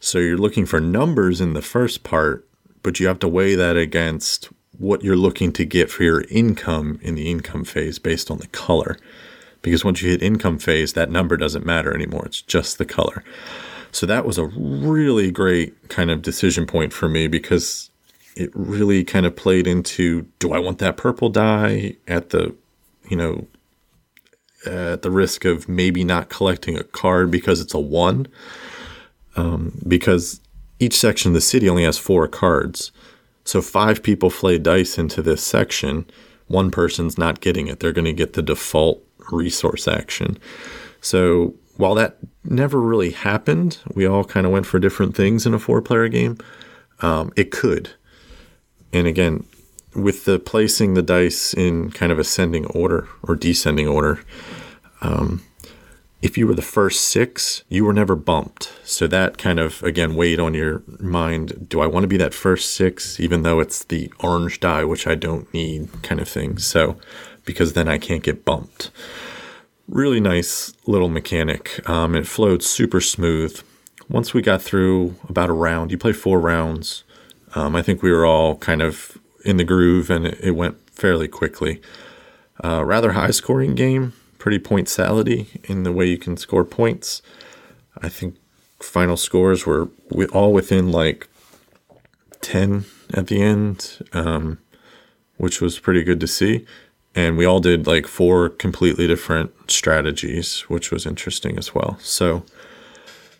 [0.00, 2.46] So you're looking for numbers in the first part,
[2.82, 6.98] but you have to weigh that against what you're looking to get for your income
[7.02, 8.98] in the income phase based on the color.
[9.62, 12.24] Because once you hit income phase, that number doesn't matter anymore.
[12.26, 13.24] It's just the color.
[13.90, 17.90] So that was a really great kind of decision point for me because
[18.36, 22.54] it really kind of played into do I want that purple die at the,
[23.08, 23.46] you know,
[24.66, 28.28] at the risk of maybe not collecting a card because it's a one?
[29.36, 30.40] um, because
[30.78, 32.90] each section of the city only has four cards.
[33.46, 36.04] So five people play dice into this section.
[36.48, 37.78] One person's not getting it.
[37.78, 40.36] They're going to get the default resource action.
[41.00, 45.54] So while that never really happened, we all kind of went for different things in
[45.54, 46.38] a four player game.
[47.02, 47.90] Um, it could.
[48.92, 49.46] And again,
[49.94, 54.20] with the placing the dice in kind of ascending order or descending order,
[55.02, 55.42] um,
[56.22, 58.72] if you were the first six, you were never bumped.
[58.84, 61.68] So that kind of, again, weighed on your mind.
[61.68, 65.06] Do I want to be that first six, even though it's the orange die, which
[65.06, 66.58] I don't need, kind of thing?
[66.58, 66.96] So,
[67.44, 68.90] because then I can't get bumped.
[69.88, 71.86] Really nice little mechanic.
[71.88, 73.62] Um, it flowed super smooth.
[74.08, 77.04] Once we got through about a round, you play four rounds.
[77.54, 80.90] Um, I think we were all kind of in the groove and it, it went
[80.90, 81.80] fairly quickly.
[82.64, 84.14] Uh, rather high scoring game
[84.46, 87.20] pretty point salady in the way you can score points.
[88.00, 88.36] I think
[88.78, 89.88] final scores were
[90.32, 91.26] all within like
[92.42, 94.58] 10 at the end, um,
[95.36, 96.64] which was pretty good to see.
[97.12, 101.98] And we all did like four completely different strategies, which was interesting as well.
[102.00, 102.44] So,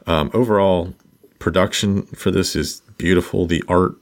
[0.09, 0.92] um, overall,
[1.38, 3.46] production for this is beautiful.
[3.46, 3.94] The art,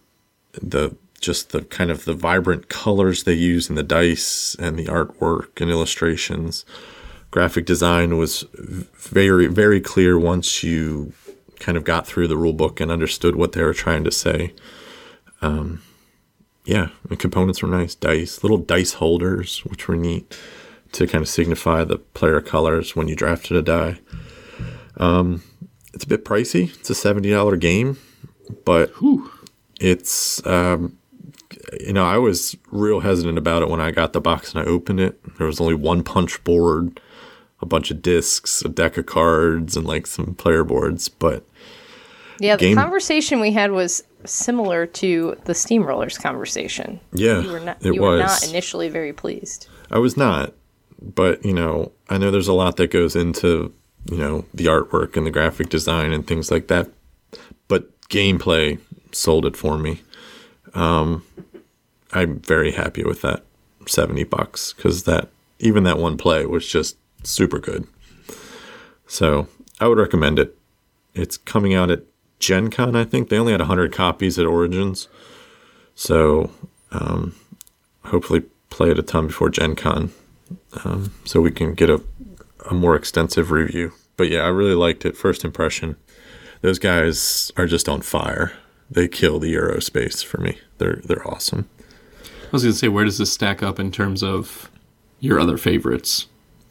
[0.54, 4.86] the just the kind of the vibrant colors they use in the dice and the
[4.86, 6.64] artwork and illustrations
[7.34, 11.12] graphic design was very very clear once you
[11.58, 14.54] kind of got through the rule book and understood what they were trying to say.
[15.42, 15.82] Um,
[16.64, 17.96] yeah, the components were nice.
[17.96, 20.38] Dice, little dice holders, which were neat
[20.92, 23.98] to kind of signify the player colors when you drafted a die.
[24.96, 25.42] Um,
[25.92, 26.72] it's a bit pricey.
[26.78, 27.98] It's a seventy dollar game,
[28.64, 29.28] but Whew.
[29.80, 30.96] it's um,
[31.80, 34.70] you know I was real hesitant about it when I got the box and I
[34.70, 35.20] opened it.
[35.36, 37.00] There was only one punch board
[37.64, 41.08] a bunch of discs, a deck of cards, and like some player boards.
[41.08, 41.44] But
[42.38, 42.76] yeah, the game...
[42.76, 47.00] conversation we had was similar to the Steamrollers conversation.
[47.12, 48.10] Yeah, you were not, it you was.
[48.10, 49.66] were not initially very pleased.
[49.90, 50.52] I was not,
[51.00, 53.72] but you know, I know there's a lot that goes into
[54.10, 56.90] you know the artwork and the graphic design and things like that.
[57.66, 58.78] But gameplay
[59.10, 60.02] sold it for me.
[60.74, 61.24] Um,
[62.12, 63.42] I'm very happy with that
[63.86, 66.96] 70 bucks because that even that one play was just
[67.30, 67.86] super good.
[69.06, 69.48] So
[69.80, 70.56] I would recommend it.
[71.14, 72.02] It's coming out at
[72.38, 73.28] Gen Con, I think.
[73.28, 75.08] They only had 100 copies at Origins.
[75.94, 76.50] So
[76.90, 77.34] um,
[78.04, 80.12] hopefully play it a ton before Gen Con
[80.84, 82.02] um, so we can get a,
[82.68, 83.92] a more extensive review.
[84.16, 85.16] But yeah, I really liked it.
[85.16, 85.96] First impression,
[86.60, 88.52] those guys are just on fire.
[88.90, 90.58] They kill the Eurospace for me.
[90.78, 91.68] They're they're awesome.
[92.22, 94.70] I was gonna say, where does this stack up in terms of
[95.18, 96.26] your other favorites,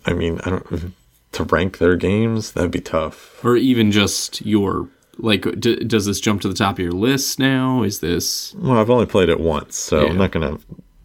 [0.05, 0.93] I mean, I don't
[1.33, 2.51] to rank their games.
[2.51, 3.43] That'd be tough.
[3.43, 5.45] or even just your like?
[5.59, 7.83] D- does this jump to the top of your list now?
[7.83, 10.09] Is this Well, I've only played it once, so Yeah.
[10.09, 10.57] I'm not gonna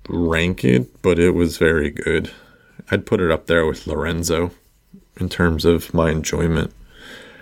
[0.09, 2.31] rank it, but it was very good.
[2.91, 4.51] I'd put it up there with Lorenzo
[5.21, 6.73] in terms of my enjoyment.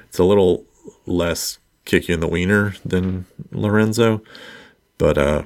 [0.09, 0.65] It's a little
[1.07, 4.23] less kick you in the wiener than Lorenzo,
[4.99, 5.43] but uh,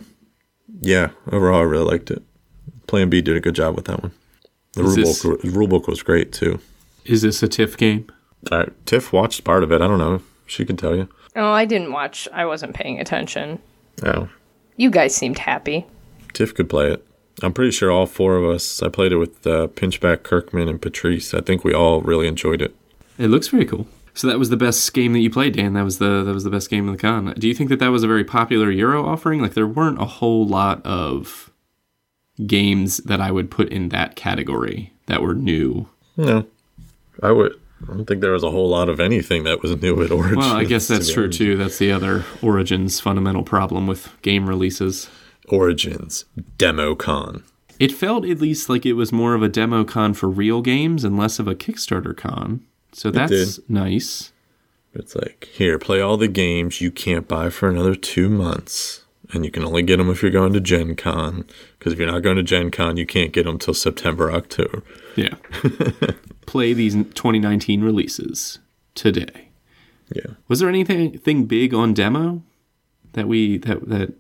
[0.81, 2.23] yeah, overall I really liked it.
[2.87, 4.13] Plan B did a good job with that one.
[4.75, 6.61] The Is rulebook, this- the rulebook was great too.
[7.05, 8.07] is this a TIFF game?
[8.51, 9.81] Uh, Tiff watched part of it.
[9.83, 10.23] I don't know.
[10.47, 11.09] She can tell you.
[11.37, 12.27] Oh, I didn't watch.
[12.33, 13.59] I wasn't paying attention.
[14.05, 14.29] Oh,
[14.77, 15.87] You guys seemed happy.
[16.33, 17.07] Tiff could play it.
[17.43, 18.83] I'm pretty sure all four of us.
[18.83, 21.33] I played it with uh, Pinchback, Kirkman, and Patrice.
[21.35, 22.75] I think we all really enjoyed it.
[23.19, 23.87] It looks very cool.
[24.15, 25.73] So that was the best game that you played, Dan.
[25.75, 27.33] That was the that was the best game of the con.
[27.39, 29.41] Do you think that that was a very popular Euro offering?
[29.41, 31.50] Like there weren't a whole lot of
[32.47, 35.89] games that I would put in that category that were new.
[36.17, 36.47] No,
[37.23, 37.59] I would.
[37.83, 40.37] I don't think there was a whole lot of anything that was new at Origins.
[40.37, 41.39] Well, I guess that's be true honest.
[41.39, 41.57] too.
[41.57, 45.09] That's the other Origins fundamental problem with game releases.
[45.49, 46.27] Origins
[46.59, 47.43] Demo Con.
[47.79, 51.03] It felt at least like it was more of a demo con for real games
[51.03, 52.61] and less of a Kickstarter con.
[52.93, 54.33] So that's nice.
[54.93, 59.45] It's like here, play all the games you can't buy for another two months, and
[59.45, 61.45] you can only get them if you're going to Gen Con.
[61.79, 64.83] Because if you're not going to Gen Con, you can't get them till September, October.
[65.17, 65.35] Yeah.
[66.47, 68.59] Play these 2019 releases
[68.95, 69.49] today.
[70.15, 70.35] Yeah.
[70.49, 72.43] Was there anything thing big on demo
[73.13, 74.15] that we that that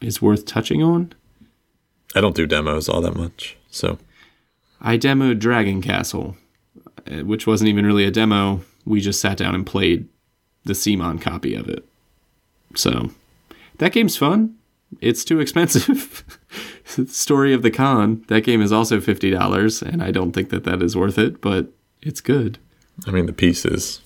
[0.00, 1.12] is worth touching on?
[2.14, 3.98] I don't do demos all that much, so
[4.80, 6.36] I demoed Dragon Castle,
[7.10, 8.62] uh, which wasn't even really a demo.
[8.84, 10.08] We just sat down and played
[10.64, 11.84] the CMON copy of it.
[12.76, 13.10] So
[13.78, 14.56] that game's fun.
[15.00, 16.24] It's too expensive.
[17.08, 18.24] Story of the Con.
[18.28, 21.40] That game is also fifty dollars, and I don't think that that is worth it,
[21.40, 21.68] but
[22.02, 22.58] it's good.
[23.06, 24.00] I mean the pieces.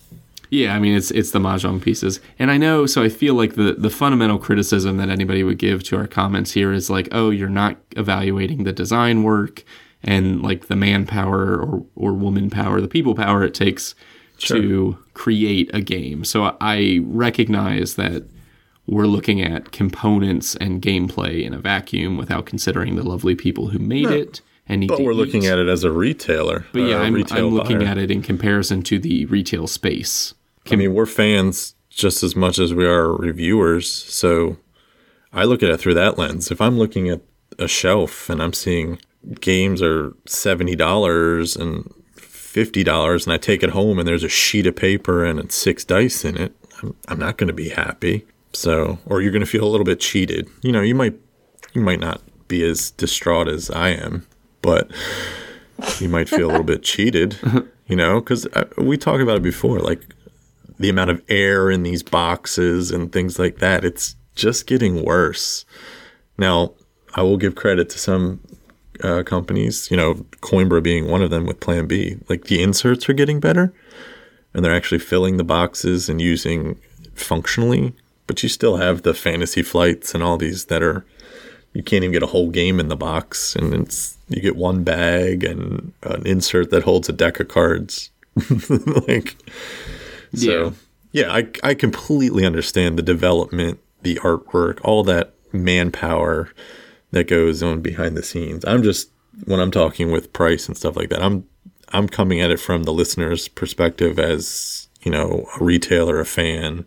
[0.50, 2.84] Yeah, I mean it's it's the mahjong pieces, and I know.
[2.86, 6.52] So I feel like the the fundamental criticism that anybody would give to our comments
[6.52, 9.64] here is like, oh, you're not evaluating the design work
[10.02, 13.94] and like the manpower or or woman power, the people power it takes
[14.38, 16.24] to create a game.
[16.24, 18.24] So I recognize that
[18.86, 23.78] we're looking at components and gameplay in a vacuum without considering the lovely people who
[23.78, 24.40] made it.
[24.68, 26.66] And But we're looking at it as a retailer.
[26.72, 30.34] But yeah, I'm, I'm looking at it in comparison to the retail space.
[30.70, 33.90] I mean, we're fans just as much as we are reviewers.
[33.90, 34.56] So
[35.32, 36.50] I look at it through that lens.
[36.50, 37.20] If I'm looking at
[37.58, 38.98] a shelf and I'm seeing
[39.40, 44.28] games are seventy dollars and fifty dollars, and I take it home and there's a
[44.28, 47.70] sheet of paper and it's six dice in it, I'm, I'm not going to be
[47.70, 48.26] happy.
[48.52, 50.48] So, or you're going to feel a little bit cheated.
[50.62, 51.18] You know, you might
[51.72, 54.26] you might not be as distraught as I am,
[54.60, 54.90] but
[56.00, 57.38] you might feel a little bit cheated.
[57.86, 58.46] You know, because
[58.76, 60.14] we talked about it before, like
[60.78, 63.84] the amount of air in these boxes and things like that.
[63.84, 65.64] It's just getting worse.
[66.38, 66.72] Now,
[67.14, 68.40] I will give credit to some
[69.02, 72.16] uh, companies, you know, Coimbra being one of them with Plan B.
[72.28, 73.72] Like the inserts are getting better
[74.54, 76.78] and they're actually filling the boxes and using
[77.14, 77.94] functionally,
[78.32, 81.04] but you still have the fantasy flights and all these that are
[81.74, 84.82] you can't even get a whole game in the box and it's you get one
[84.82, 88.10] bag and an insert that holds a deck of cards.
[89.06, 89.36] like
[90.34, 90.72] so
[91.12, 96.48] yeah, I I completely understand the development, the artwork, all that manpower
[97.10, 98.64] that goes on behind the scenes.
[98.64, 99.10] I'm just
[99.44, 101.46] when I'm talking with price and stuff like that, I'm
[101.90, 106.86] I'm coming at it from the listener's perspective as, you know, a retailer, a fan,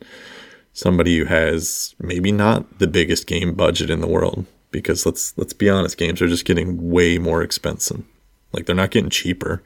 [0.76, 5.53] somebody who has maybe not the biggest game budget in the world because let's let's
[5.53, 8.03] be honest, games are just getting way more expensive.
[8.51, 9.63] Like they're not getting cheaper.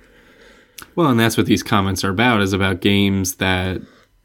[0.95, 3.81] Well, and that's what these comments are about is about games that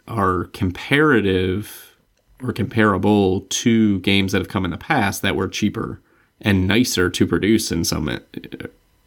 [0.07, 1.97] are comparative
[2.43, 6.01] or comparable to games that have come in the past that were cheaper
[6.41, 8.21] and nicer to produce in some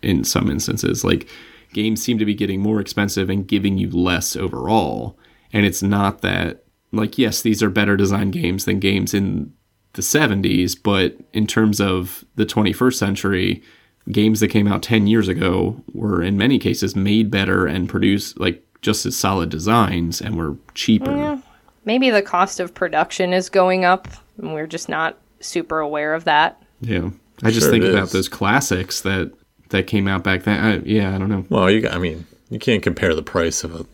[0.01, 1.03] in some instances.
[1.03, 1.30] Like
[1.73, 5.15] games seem to be getting more expensive and giving you less overall.
[5.53, 9.54] And it's not that like yes, these are better designed games than games in
[9.94, 13.64] the 70s, but in terms of the 21st century,
[14.12, 18.40] games that came out 10 years ago were in many cases made better and produced
[18.40, 21.42] like just as solid designs and were cheaper.
[21.86, 24.08] Maybe the cost of production is going up,
[24.38, 26.62] and we're just not super aware of that.
[26.82, 27.10] Yeah.
[27.44, 29.32] I just Sure think about those classics that
[29.70, 30.64] that came out back then.
[30.64, 31.46] I, yeah, I don't know.
[31.50, 33.86] Well, you got, I mean, you can't compare the price of a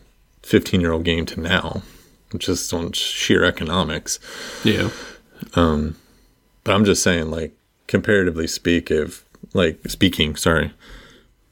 [0.42, 1.82] 15 year old game to now,
[2.38, 4.18] just on sheer economics.
[4.64, 4.90] Yeah.
[5.54, 5.96] Um,
[6.62, 7.54] but I'm just saying, like,
[7.86, 10.72] comparatively speak, if, like, speaking, sorry,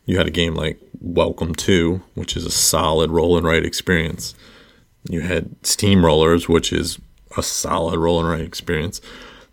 [0.06, 4.36] you had a game like Welcome to, which is a solid roll and write experience.
[5.10, 7.00] You had Steamrollers, which is
[7.36, 9.00] a solid roll and write experience.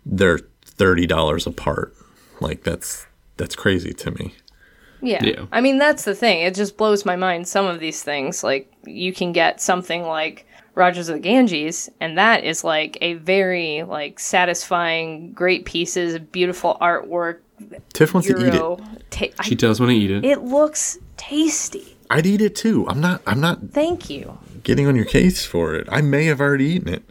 [0.06, 1.92] They're thirty dollars apart.
[2.40, 3.04] Like that's
[3.36, 4.34] that's crazy to me.
[5.02, 5.24] Yeah.
[5.24, 5.46] Yeah.
[5.50, 6.42] I mean, that's the thing.
[6.42, 7.48] It just blows my mind.
[7.48, 12.16] Some of these things, like, you can get something like Rajas of the Ganges, and
[12.18, 17.38] that is like a very, like, satisfying, great pieces, beautiful artwork,
[17.92, 18.54] Tiff wants to eat it.
[18.54, 18.78] Euro.
[19.10, 20.24] Ta- I- She does want to eat it.
[20.24, 21.96] it looks tasty.
[22.08, 22.86] I'd eat it too.
[22.88, 23.20] I'm not.
[23.26, 24.38] I'm not Thank you.
[24.62, 25.86] Getting on your case for it.
[25.90, 27.02] I may have already eaten it.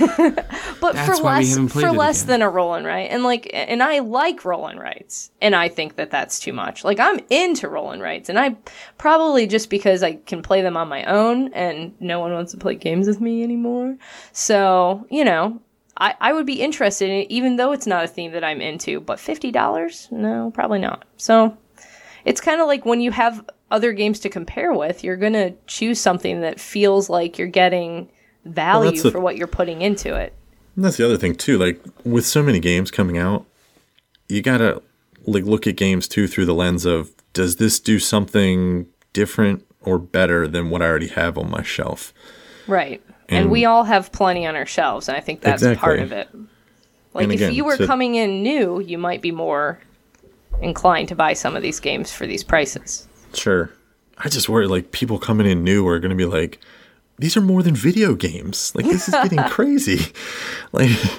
[0.80, 2.40] But That's for less for less again.
[2.40, 5.70] than a roll and write, and like, and I like roll and writes, and I
[5.70, 6.84] think that that's too much.
[6.84, 8.56] Like, I'm into roll and writes, and I
[8.98, 12.58] probably just because I can play them on my own, and no one wants to
[12.58, 13.96] play games with me anymore.
[14.32, 15.58] So you know,
[15.96, 18.60] I I would be interested in it, even though it's not a theme that I'm
[18.60, 19.00] into.
[19.00, 21.06] But fifty dollars, no, probably not.
[21.16, 21.56] So
[22.26, 26.00] it's kind of like when you have other games to compare with, you're gonna choose
[26.00, 28.08] something that feels like you're getting
[28.44, 30.32] value the- for what you're putting into it.
[30.76, 31.58] And that's the other thing too.
[31.58, 33.46] Like with so many games coming out,
[34.28, 34.82] you gotta
[35.26, 39.98] like look at games too through the lens of does this do something different or
[39.98, 42.12] better than what I already have on my shelf?
[42.66, 43.02] Right.
[43.28, 46.12] And, And- we all have plenty on our shelves, and I think that's part of
[46.12, 46.28] it.
[47.14, 49.78] Like And if you were to- coming in new, you might be more
[50.60, 53.06] inclined to buy some of these games for these prices.
[53.36, 53.70] Sure.
[54.18, 56.60] I just worry like people coming in new are gonna be like,
[57.18, 58.72] these are more than video games.
[58.74, 60.12] Like this is getting crazy.
[60.72, 60.90] Like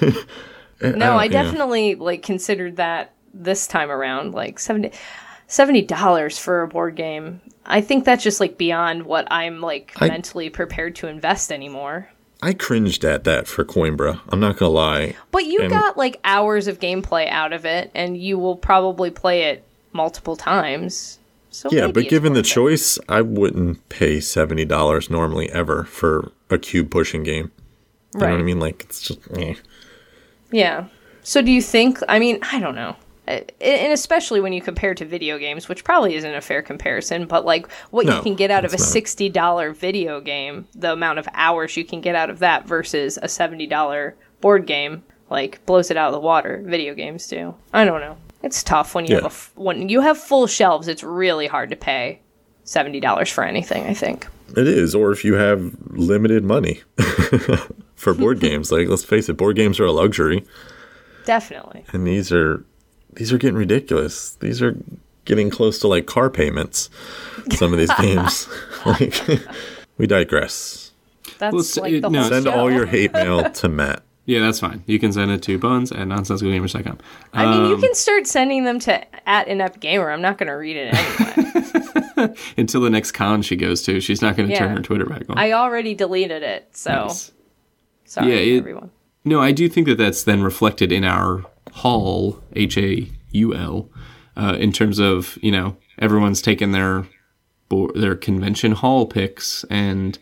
[0.80, 1.28] No, don't- I, yeah.
[1.42, 7.40] definitely like considered that this time around, like 70 dollars for a board game.
[7.64, 12.08] I think that's just like beyond what I'm like I- mentally prepared to invest anymore.
[12.42, 14.20] I cringed at that for Coimbra.
[14.28, 15.16] I'm not gonna lie.
[15.32, 19.10] But you And- got like hours of gameplay out of it, and you will probably
[19.10, 21.18] play it multiple times.
[21.56, 26.58] So Yeah, but given the choice, I wouldn't pay seventy dollars normally ever for a
[26.58, 27.50] cube pushing game.
[28.12, 28.60] You know what I mean?
[28.60, 29.54] Like it's just eh.
[30.52, 30.88] Yeah.
[31.22, 31.98] So do you think?
[32.10, 32.94] I mean, I don't know.
[33.26, 37.46] And especially when you compare to video games, which probably isn't a fair comparison, but
[37.46, 41.26] like what you can get out of a sixty dollar video game, the amount of
[41.32, 45.90] hours you can get out of that versus a seventy dollar board game, like blows
[45.90, 46.62] it out of the water.
[46.66, 47.54] Video games do.
[47.72, 48.18] I don't know.
[48.46, 49.26] It's tough when you have Yeah.
[49.26, 50.88] a f- when you have full shelves.
[50.88, 52.20] It's really hard to pay
[52.64, 53.84] seventy dollars for anything.
[53.84, 54.26] I think.
[54.56, 56.80] It is, or if you have limited money
[57.96, 58.70] for board games.
[58.70, 60.44] Like let's face it, board games are a luxury,
[61.24, 61.84] Definitely.
[61.92, 62.64] and these are
[63.14, 64.34] these are getting ridiculous.
[64.36, 64.76] These are
[65.24, 66.88] getting close to like car payments.
[67.52, 68.48] Some of these games.
[68.84, 69.20] like
[69.98, 70.92] we digress.
[71.38, 72.52] That's Well, like it- the no, whole Send show.
[72.52, 74.02] all your hate mail to Matt.
[74.26, 74.82] Yeah, that's fine.
[74.86, 76.98] You can send it to buns at nonsensicalgamers.com.
[77.32, 80.10] I mean, Um, you can start sending them to at inept gamer.
[80.10, 82.34] I'm not going to read it anyway.
[82.56, 84.00] until the next con she goes to.
[84.00, 84.58] She's not going to Yeah.
[84.66, 85.38] turn her Twitter back on.
[85.38, 87.32] I already deleted it, so Nice.
[88.04, 88.90] sorry, Yeah, it- everyone.
[89.24, 93.90] No, I do think that that's then reflected in our hall, H A U L,
[94.36, 97.06] uh, in terms of you know everyone's taken their
[97.68, 100.18] bo- their convention hall picks, and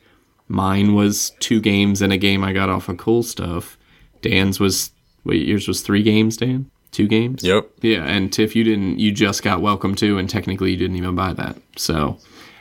[0.49, 3.77] mine was two games and a game I got off of Cool Stuff.
[4.25, 4.91] Dan's was
[5.25, 7.45] wait, yours was three games, Dan, two games.
[7.45, 7.69] Yep.
[7.83, 8.99] Yeah, and Tiff, you didn't.
[8.99, 11.57] You just got Welcome to, and technically you didn't even buy that.
[11.77, 12.19] So,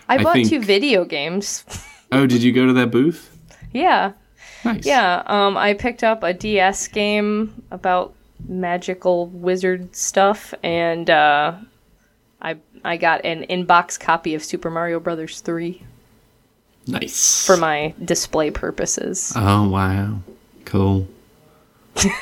[0.09, 1.63] I I bought think- two video games.
[2.11, 3.29] oh, did you go to that booth?
[3.71, 4.11] yeah,
[4.65, 4.85] Nice.
[4.85, 5.23] yeah.
[5.25, 8.13] Um, I picked up a DS game about
[8.47, 11.55] magical wizard stuff, and uh,
[12.41, 15.81] I I got an inbox copy of Super Mario Brothers three
[16.85, 17.45] Nice.
[17.45, 19.31] for my display purposes.
[19.35, 20.19] Oh wow,
[20.65, 21.07] cool.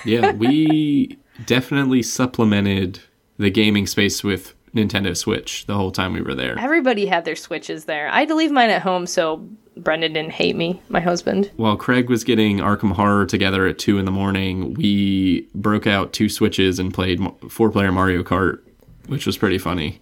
[0.06, 3.00] Yeah, we definitely supplemented
[3.38, 6.58] the gaming space with Nintendo Switch the whole time we were there.
[6.60, 8.08] Everybody had their switches there.
[8.10, 11.50] I had to leave mine at home so Brendan didn't hate me, my husband.
[11.56, 16.14] While Craig was getting Arkham Horror together at two in the morning, we broke out
[16.14, 17.20] two Switches and played
[17.50, 18.60] four-player Mario Kart,
[19.08, 20.00] which was pretty funny.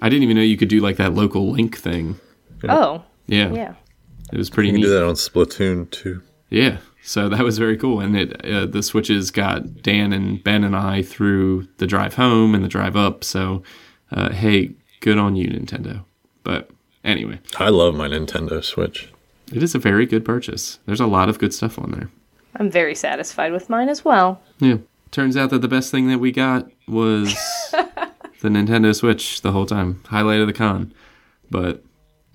[0.00, 2.18] I didn't even know you could do like that local link thing.
[2.68, 3.74] Oh, Yeah, yeah.
[4.32, 4.86] it was pretty You can neat.
[4.88, 6.22] do that on Splatoon too.
[6.50, 10.64] Yeah, so that was very cool, and it uh, the switches got Dan and Ben
[10.64, 13.24] and I through the drive home and the drive up.
[13.24, 13.62] So,
[14.10, 16.04] uh, hey, good on you, Nintendo.
[16.44, 16.70] But
[17.04, 19.08] Anyway, I love my Nintendo Switch.
[19.52, 20.78] it is a very good purchase.
[20.86, 22.10] There's a lot of good stuff on there.
[22.56, 24.40] I'm very satisfied with mine as well.
[24.58, 24.76] Yeah.
[25.10, 27.34] Turns out that the best thing that we got was
[27.72, 30.00] the Nintendo Switch the whole time.
[30.06, 30.94] Highlight of the con.
[31.50, 31.82] But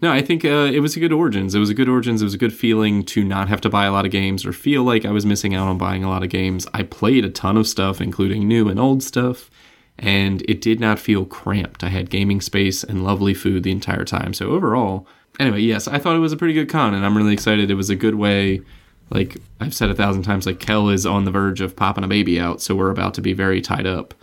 [0.02, 1.56] no, I think uh, it was a good Origins.
[1.56, 2.22] It was a good Origins.
[2.22, 4.53] It was a good feeling to not have to buy a lot of games or
[4.53, 6.68] feel like I was missing out on buying a lot of games.
[6.74, 9.49] I played a ton of stuff, including new and old stuff,
[9.98, 11.84] and it did not feel cramped.
[11.84, 14.36] I had gaming space and lovely food the entire time.
[14.36, 15.07] So overall,
[15.40, 17.72] anyway, yes, I thought it was a pretty good con, and I'm really excited.
[17.72, 18.61] It was a good way.
[19.10, 22.07] Like I've said a thousand times, like Kel is on the verge of popping a
[22.07, 24.14] baby out, so we're about to be very tied up.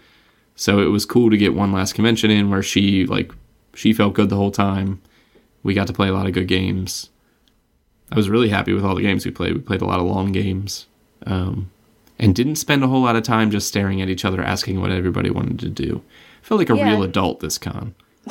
[0.55, 3.33] So it was cool to get one last convention in where she like
[3.75, 5.01] she felt good the whole time.
[5.65, 7.11] We got to play a lot of good games.
[8.13, 9.55] I was really happy with all the games we played.
[9.55, 10.87] We played a lot of long games,
[11.27, 11.71] um,
[12.19, 14.93] and didn't spend a whole lot of time just staring at each other, asking what
[14.93, 16.03] everybody wanted to do.
[16.43, 16.91] I felt like a Yeah.
[16.91, 17.95] real adult this con.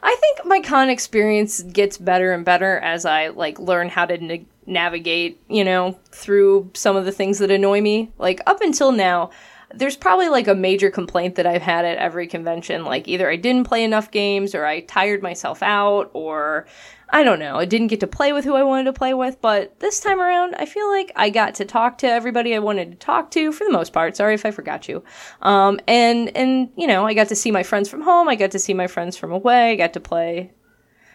[0.00, 4.16] I think my con experience gets better and better as I like learn how to
[4.18, 8.10] na- navigate, you know, through some of the things that annoy me.
[8.18, 9.30] Like up until now,
[9.74, 12.84] there's probably like a major complaint that I've had at every convention.
[12.84, 16.66] Like either I didn't play enough games, or I tired myself out, or
[17.10, 19.40] I don't know, I didn't get to play with who I wanted to play with.
[19.40, 22.92] But this time around, I feel like I got to talk to everybody I wanted
[22.92, 24.16] to talk to for the most part.
[24.16, 25.02] Sorry if I forgot you.
[25.42, 28.28] Um, and and you know, I got to see my friends from home.
[28.28, 29.72] I got to see my friends from away.
[29.72, 30.52] I got to play.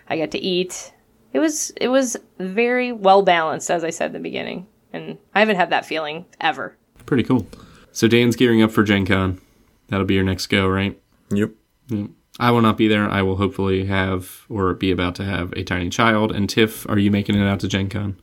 [0.07, 0.93] I got to eat.
[1.33, 5.39] It was it was very well balanced, as I said in the beginning, and I
[5.39, 6.77] haven't had that feeling ever.
[7.07, 7.47] Pretty cool.
[7.93, 9.39] So Dan's gearing up for Gen Con.
[9.87, 10.99] That'll be your next go, right?
[11.31, 11.51] Yep.
[12.39, 13.07] I will not be there.
[13.09, 16.31] I will hopefully have or be about to have a tiny child.
[16.31, 18.17] And Tiff, are you making it out to Gen Con?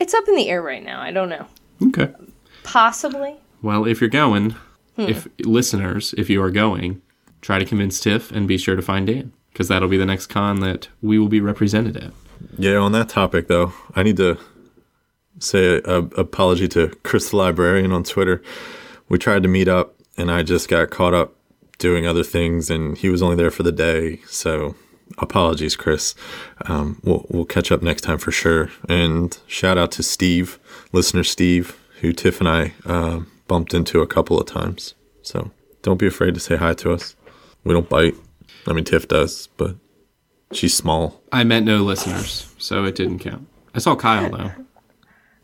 [0.00, 1.00] It's up in the air right now.
[1.00, 1.46] I don't know.
[1.82, 2.12] Okay.
[2.64, 3.36] Possibly.
[3.62, 4.54] Well, if you're going,
[4.96, 5.02] Hmm.
[5.02, 7.00] if listeners, if you are going,
[7.42, 10.26] try to convince Tiff and be sure to find Dan because that'll be the next
[10.26, 12.12] con that we will be represented at.
[12.58, 14.36] Yeah, on that topic though, I need to
[15.38, 18.42] say a, a apology to Chris the librarian on Twitter.
[19.10, 21.34] We tried to meet up, and I just got caught up
[21.78, 24.20] doing other things, and he was only there for the day.
[24.28, 24.76] So,
[25.18, 26.14] apologies, Chris.
[26.66, 28.70] Um, we'll we'll catch up next time for sure.
[28.88, 30.58] And shout out to Steve,
[30.92, 34.94] listener Steve, who Tiff and I uh, bumped into a couple of times.
[35.22, 35.50] So
[35.82, 37.16] don't be afraid to say hi to us.
[37.64, 38.14] We don't bite.
[38.66, 39.74] I mean, Tiff does, but
[40.52, 41.20] she's small.
[41.32, 43.46] I meant no listeners, so it didn't count.
[43.74, 44.52] I saw Kyle though.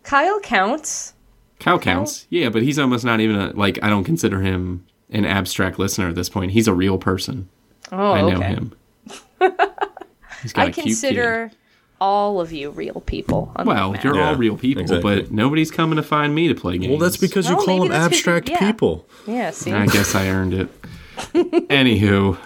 [0.05, 1.14] Kyle counts.
[1.59, 3.78] Kyle counts, yeah, but he's almost not even a like.
[3.83, 6.53] I don't consider him an abstract listener at this point.
[6.53, 7.49] He's a real person.
[7.93, 8.47] Oh, I know okay.
[8.49, 8.73] him.
[10.43, 11.51] He's got I a cute consider
[12.01, 13.53] all of you real people.
[13.65, 15.23] Well, you're Yeah, all real people, exactly.
[15.23, 16.91] but nobody's coming to find me to play games.
[16.91, 18.59] Well, that's because you Well, call them that's 'cause you- abstract yeah.
[18.59, 19.07] people.
[19.27, 19.51] yeah.
[19.51, 20.69] See, I guess I earned it.
[21.69, 22.37] Anywho,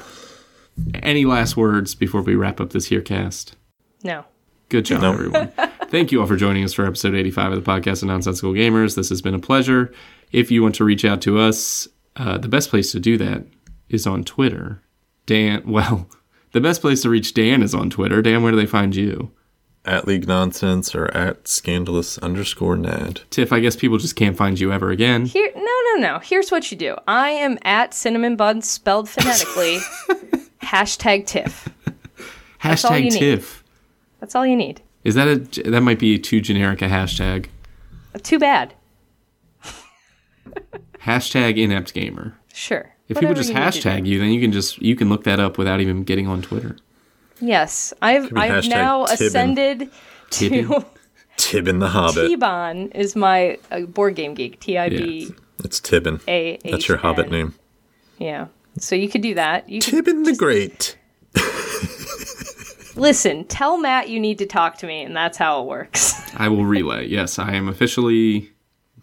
[1.03, 3.57] any last words before we wrap up this here cast?
[4.05, 4.24] no.
[4.70, 5.12] Good job, No.
[5.12, 5.48] everyone.
[5.88, 8.94] Thank you all for joining us for episode 85 of the podcast of Nonsensical Gamers.
[8.97, 9.92] This has been a pleasure.
[10.32, 13.44] If you want to reach out to us, uh, the best place to do that
[13.88, 14.80] is on Twitter.
[15.26, 16.09] Dan, well,
[16.52, 18.22] the best place to reach Dan is on Twitter.
[18.22, 19.32] Dan, where do they find you?
[19.84, 23.22] At League Nonsense or at Scandalous underscore Nad.
[23.30, 25.24] Tiff, I guess people just can't find you ever again.
[25.24, 26.18] Here, no, no, no.
[26.20, 26.97] Here's what you do.
[27.09, 29.78] I am at cinnamon buns spelled phonetically.
[30.62, 31.68] hashtag Tiff.
[32.62, 33.20] Hashtag Tiff.
[33.20, 33.60] need.
[34.20, 34.28] Tiff.
[34.28, 34.82] That's all you need.
[35.05, 35.36] Is that a
[35.70, 37.47] that might be too generic a hashtag?
[38.22, 38.74] Too bad.
[41.05, 42.36] Hashtag inept gamer.
[42.52, 42.92] Sure.
[43.09, 43.88] If people just you need to do.
[43.88, 46.42] hashtag you, then you can just you can look that up without even getting on
[46.42, 46.76] Twitter.
[47.40, 49.26] Yes, I've I've now Tibbin.
[49.26, 49.90] ascended
[50.30, 50.68] Tibbin?
[50.68, 50.84] to
[51.38, 52.28] Tibbin the Hobbit.
[52.28, 54.60] T-Bon is my uh, board game geek.
[54.60, 55.30] T I B
[55.64, 56.20] It's Tibbin.
[56.28, 56.60] A H.
[56.70, 57.55] That's your Hobbit name.
[58.18, 58.48] Yeah.
[58.78, 59.68] So you could do that.
[59.68, 60.98] You could, Tibbin the Great.
[62.97, 63.45] Listen.
[63.45, 66.15] Tell Matt you need to talk to me, and that's how it works.
[66.37, 67.07] I will relay.
[67.07, 68.51] Yes, I am officially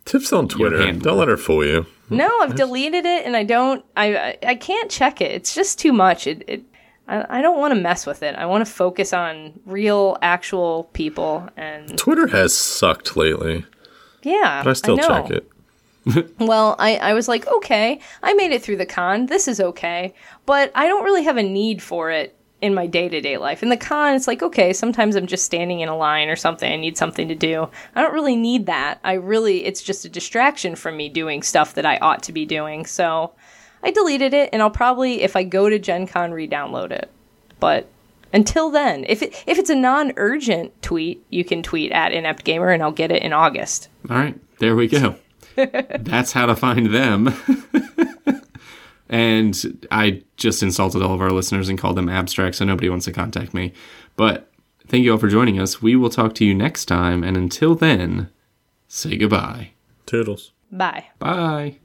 [0.05, 0.91] Tiff's on Twitter.
[0.93, 1.85] Don't let her fool you.
[2.09, 3.83] no, I've deleted it, and I don't.
[3.95, 5.31] I I, I can't check it.
[5.31, 6.27] It's just too much.
[6.27, 6.43] It.
[6.47, 6.63] it
[7.07, 8.35] I, I don't want to mess with it.
[8.35, 13.65] I want to focus on real, actual people, and Twitter has sucked lately,
[14.23, 14.63] yeah.
[14.63, 15.07] but I still know.
[15.07, 15.51] check it.
[16.39, 19.25] Well, I, I was like, okay, I made it through the con.
[19.25, 20.13] This is okay.
[20.45, 23.61] But I don't really have a need for it in my day to day life.
[23.61, 26.71] In the con, it's like, okay, sometimes I'm just standing in a line or something.
[26.71, 27.69] I need something to do.
[27.95, 28.99] I don't really need that.
[29.03, 32.45] I really, it's just a distraction from me doing stuff that I ought to be
[32.45, 32.85] doing.
[32.85, 33.33] So
[33.83, 37.11] I deleted it, and I'll probably, if I go to Gen Con, re download it.
[37.59, 37.87] But
[38.33, 42.43] until then, if, it, if it's a non urgent tweet, you can tweet at Inept
[42.43, 43.89] Gamer, and I'll get it in August.
[44.09, 45.15] All right, there we go.
[45.55, 47.33] That's how to find them.
[49.09, 53.05] And I just insulted all of our listeners and called them abstract, so nobody wants
[53.05, 53.73] to contact me.
[54.15, 54.51] But
[54.87, 55.81] thank you all for joining us.
[55.81, 57.23] We will talk to you next time.
[57.23, 58.29] And until then,
[58.87, 59.71] say goodbye.
[60.05, 60.51] Toodles.
[60.71, 61.05] Bye.
[61.19, 61.77] Bye.